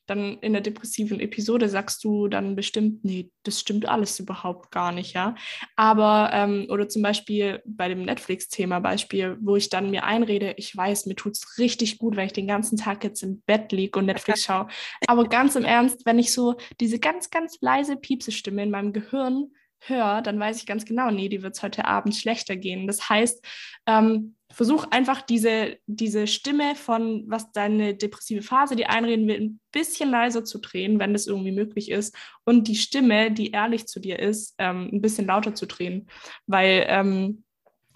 [0.08, 4.90] dann in der depressiven Episode sagst du dann bestimmt, nee, das stimmt alles überhaupt gar
[4.90, 5.34] nicht, ja.
[5.76, 10.74] Aber, ähm, oder zum Beispiel bei dem Netflix-Thema Beispiel, wo ich dann mir einrede, ich
[10.74, 13.98] weiß, mir tut es richtig gut, wenn ich den ganzen Tag jetzt im Bett liege
[13.98, 14.68] und Netflix schaue.
[15.06, 19.50] Aber ganz im Ernst, wenn ich so diese ganz, ganz leise Piepsestimme in meinem Gehirn
[19.80, 22.86] höre, dann weiß ich ganz genau, nee, die wird es heute Abend schlechter gehen.
[22.86, 23.44] Das heißt,
[23.86, 29.60] ähm, versuch einfach diese, diese Stimme von, was deine depressive Phase dir einreden will, ein
[29.70, 32.16] bisschen leiser zu drehen, wenn das irgendwie möglich ist.
[32.42, 36.08] Und die Stimme, die ehrlich zu dir ist, ähm, ein bisschen lauter zu drehen.
[36.48, 37.44] Weil ähm,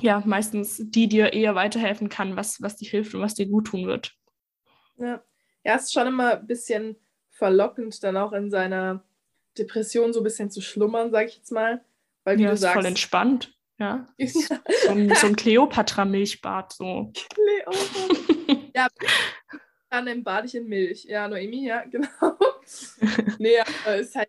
[0.00, 3.66] ja, meistens die dir eher weiterhelfen kann, was, was dir hilft und was dir gut
[3.66, 4.12] tun wird.
[4.98, 5.20] Ja.
[5.64, 6.94] ja, es ist schon immer ein bisschen
[7.30, 9.02] verlockend, dann auch in seiner
[9.58, 11.84] Depression so ein bisschen zu schlummern, sag ich jetzt mal.
[12.22, 13.52] Weil wie ja, du sagst, voll entspannt.
[13.78, 14.06] Ja.
[14.28, 16.72] so ein, so ein Kleopatra-Milchbad.
[16.72, 17.12] So.
[17.34, 18.70] Kleopatra.
[18.74, 18.86] ja,
[19.90, 21.04] dann bade ich in Milch.
[21.04, 22.08] Ja, Noemi, ja, genau.
[23.38, 24.28] nee, aber es ist halt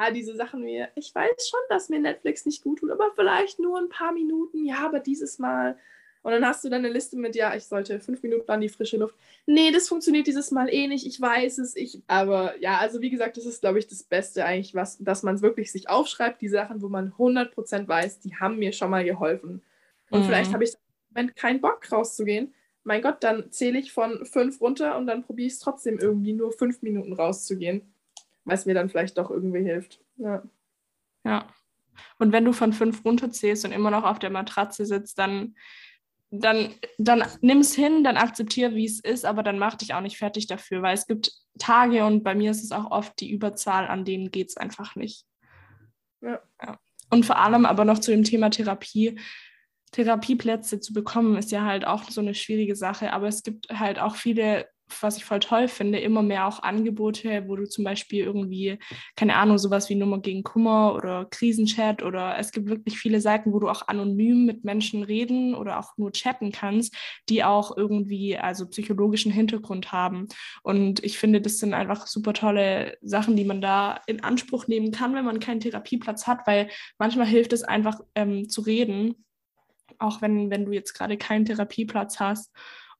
[0.00, 3.58] ja, diese Sachen wie, ich weiß schon, dass mir Netflix nicht gut tut, aber vielleicht
[3.58, 4.64] nur ein paar Minuten.
[4.64, 5.78] Ja, aber dieses Mal
[6.22, 8.68] und dann hast du dann eine Liste mit, ja, ich sollte fünf Minuten an die
[8.68, 9.14] frische Luft.
[9.46, 12.02] Nee, das funktioniert dieses Mal eh nicht, ich weiß es, ich.
[12.08, 15.36] Aber ja, also wie gesagt, das ist, glaube ich, das Beste eigentlich, was, dass man
[15.36, 19.04] es wirklich sich aufschreibt, die Sachen, wo man 100% weiß, die haben mir schon mal
[19.04, 19.62] geholfen.
[20.10, 20.24] Und mhm.
[20.26, 22.52] vielleicht habe ich im Moment keinen Bock rauszugehen.
[22.84, 26.34] Mein Gott, dann zähle ich von fünf runter und dann probiere ich es trotzdem irgendwie
[26.34, 27.94] nur fünf Minuten rauszugehen,
[28.44, 30.00] weil es mir dann vielleicht doch irgendwie hilft.
[30.16, 30.42] Ja.
[31.24, 31.46] Ja.
[32.18, 35.54] Und wenn du von fünf runterzählst und immer noch auf der Matratze sitzt, dann
[36.30, 40.00] dann, dann nimm es hin, dann akzeptiere, wie es ist, aber dann mach dich auch
[40.00, 43.30] nicht fertig dafür, weil es gibt Tage und bei mir ist es auch oft die
[43.30, 45.26] Überzahl, an denen geht es einfach nicht.
[46.20, 46.40] Ja.
[46.62, 46.78] ja.
[47.10, 49.18] Und vor allem aber noch zu dem Thema Therapie.
[49.92, 53.98] Therapieplätze zu bekommen, ist ja halt auch so eine schwierige Sache, aber es gibt halt
[53.98, 54.68] auch viele
[55.00, 58.78] was ich voll toll finde, immer mehr auch Angebote, wo du zum Beispiel irgendwie,
[59.16, 63.52] keine Ahnung, sowas wie Nummer gegen Kummer oder Krisenchat oder es gibt wirklich viele Seiten,
[63.52, 66.94] wo du auch anonym mit Menschen reden oder auch nur chatten kannst,
[67.28, 70.28] die auch irgendwie also psychologischen Hintergrund haben.
[70.62, 74.92] Und ich finde, das sind einfach super tolle Sachen, die man da in Anspruch nehmen
[74.92, 76.68] kann, wenn man keinen Therapieplatz hat, weil
[76.98, 79.24] manchmal hilft es einfach ähm, zu reden,
[79.98, 82.52] auch wenn, wenn du jetzt gerade keinen Therapieplatz hast.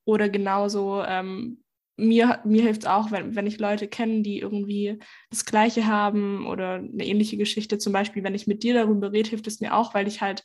[0.05, 1.63] Oder genauso ähm,
[1.97, 4.99] mir, mir hilft es auch, wenn, wenn ich Leute kenne, die irgendwie
[5.31, 7.79] das Gleiche haben oder eine ähnliche Geschichte.
[7.79, 10.43] Zum Beispiel, wenn ich mit dir darüber rede, hilft es mir auch, weil ich halt,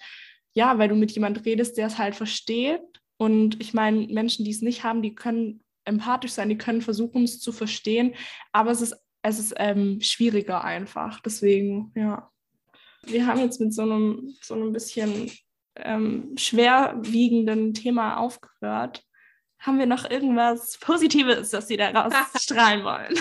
[0.53, 2.81] ja, weil du mit jemand redest, der es halt versteht.
[3.17, 7.23] Und ich meine, Menschen, die es nicht haben, die können empathisch sein, die können versuchen,
[7.23, 8.15] es zu verstehen,
[8.51, 11.19] aber es ist, es ist ähm, schwieriger einfach.
[11.21, 12.29] Deswegen, ja.
[13.03, 15.31] Wir haben jetzt mit so einem, so einem bisschen
[15.75, 19.03] ähm, schwerwiegenden Thema aufgehört.
[19.59, 23.17] Haben wir noch irgendwas Positives, das Sie daraus strahlen wollen?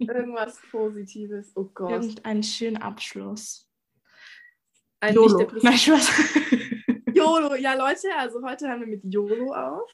[0.00, 1.90] Irgendwas Positives, oh Gott.
[1.90, 3.68] Irgendeinen schönen Abschluss.
[5.00, 5.50] Ein YOLO.
[7.14, 9.90] YOLO, ja Leute, also heute haben wir mit YOLO auf.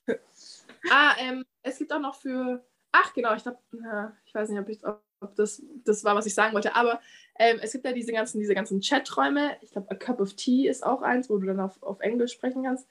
[0.91, 3.59] ah, ähm, es gibt auch noch für, ach genau, ich glaube,
[4.24, 7.01] ich weiß nicht, ob, ich, ob das das war, was ich sagen wollte, aber
[7.39, 9.57] ähm, es gibt ja diese ganzen, diese ganzen Chaträume.
[9.61, 12.32] Ich glaube, A Cup of Tea ist auch eins, wo du dann auf, auf Englisch
[12.32, 12.89] sprechen kannst.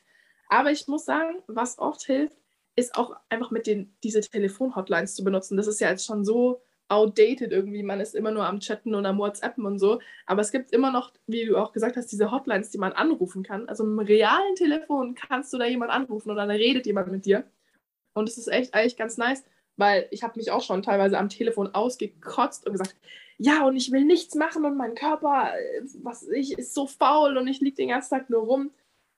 [0.50, 2.38] Aber ich muss sagen, was oft hilft,
[2.76, 5.58] ist auch einfach mit den diese Telefon-Hotlines zu benutzen.
[5.58, 7.84] Das ist ja jetzt schon so outdated irgendwie.
[7.84, 10.00] Man ist immer nur am Chatten und am WhatsAppen und so.
[10.26, 13.44] Aber es gibt immer noch, wie du auch gesagt hast, diese Hotlines, die man anrufen
[13.44, 13.68] kann.
[13.70, 17.46] Also im realen Telefon kannst du da jemand anrufen oder da redet jemand mit dir.
[18.14, 19.44] Und es ist echt eigentlich ganz nice,
[19.76, 22.96] weil ich habe mich auch schon teilweise am Telefon ausgekotzt und gesagt,
[23.38, 25.52] ja, und ich will nichts machen und mein Körper,
[26.04, 28.72] was ich, ist so faul und ich liege den ganzen Tag nur rum.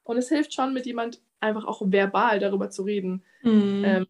[0.03, 3.83] Und es hilft schon, mit jemand einfach auch verbal darüber zu reden, mhm.
[3.85, 4.07] ähm,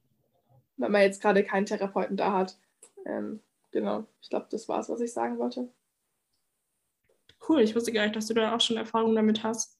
[0.78, 2.57] wenn man jetzt gerade keinen Therapeuten da hat.
[3.05, 5.69] Ähm, genau, ich glaube, das war es, was ich sagen wollte.
[7.47, 9.78] Cool, ich wusste gar nicht, dass du da auch schon Erfahrung damit hast.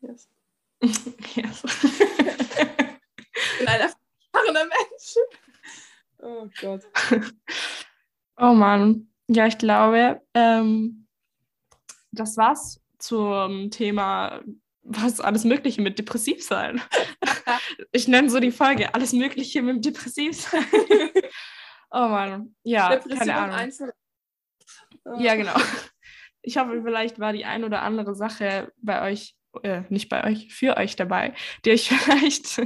[0.00, 0.28] Yes.
[0.82, 1.64] yes.
[1.64, 5.16] ich bin ein erfahrener Mensch.
[6.18, 6.82] Oh Gott.
[8.38, 9.08] Oh Mann.
[9.28, 11.06] Ja, ich glaube, ähm,
[12.12, 14.42] das war's zum Thema
[14.88, 16.80] was alles Mögliche mit depressiv sein.
[17.92, 20.64] ich nenne so die Folge, alles Mögliche mit depressiv sein.
[21.90, 23.56] oh Mann, ja, Depression keine Ahnung.
[23.56, 23.92] Einzel.
[25.18, 25.54] Ja, genau.
[26.42, 30.52] Ich hoffe, vielleicht war die ein oder andere Sache bei euch äh, nicht bei euch,
[30.52, 31.34] für euch dabei,
[31.64, 32.60] die euch vielleicht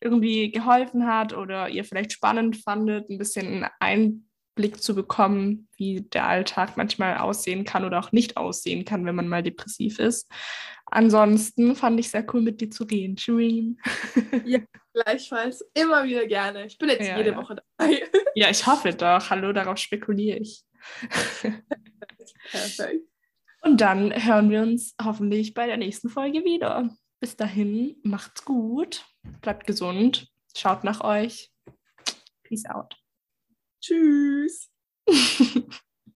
[0.00, 6.02] irgendwie geholfen hat oder ihr vielleicht spannend fandet, ein bisschen einen Einblick zu bekommen, wie
[6.02, 10.30] der Alltag manchmal aussehen kann oder auch nicht aussehen kann, wenn man mal depressiv ist.
[10.86, 13.78] Ansonsten fand ich sehr cool, mit dir zu reden, Dream.
[14.44, 14.60] Ja,
[14.92, 15.64] gleichfalls.
[15.74, 16.66] Immer wieder gerne.
[16.66, 17.36] Ich bin jetzt ja, jede ja.
[17.36, 18.02] Woche dabei.
[18.34, 19.30] Ja, ich hoffe doch.
[19.30, 20.62] Hallo, darauf spekuliere ich.
[22.50, 23.04] Perfekt.
[23.62, 26.88] Und dann hören wir uns hoffentlich bei der nächsten Folge wieder.
[27.20, 29.04] Bis dahin, macht's gut,
[29.42, 31.52] bleibt gesund, schaut nach euch.
[32.42, 32.96] Peace out.
[33.82, 34.68] Tschüss.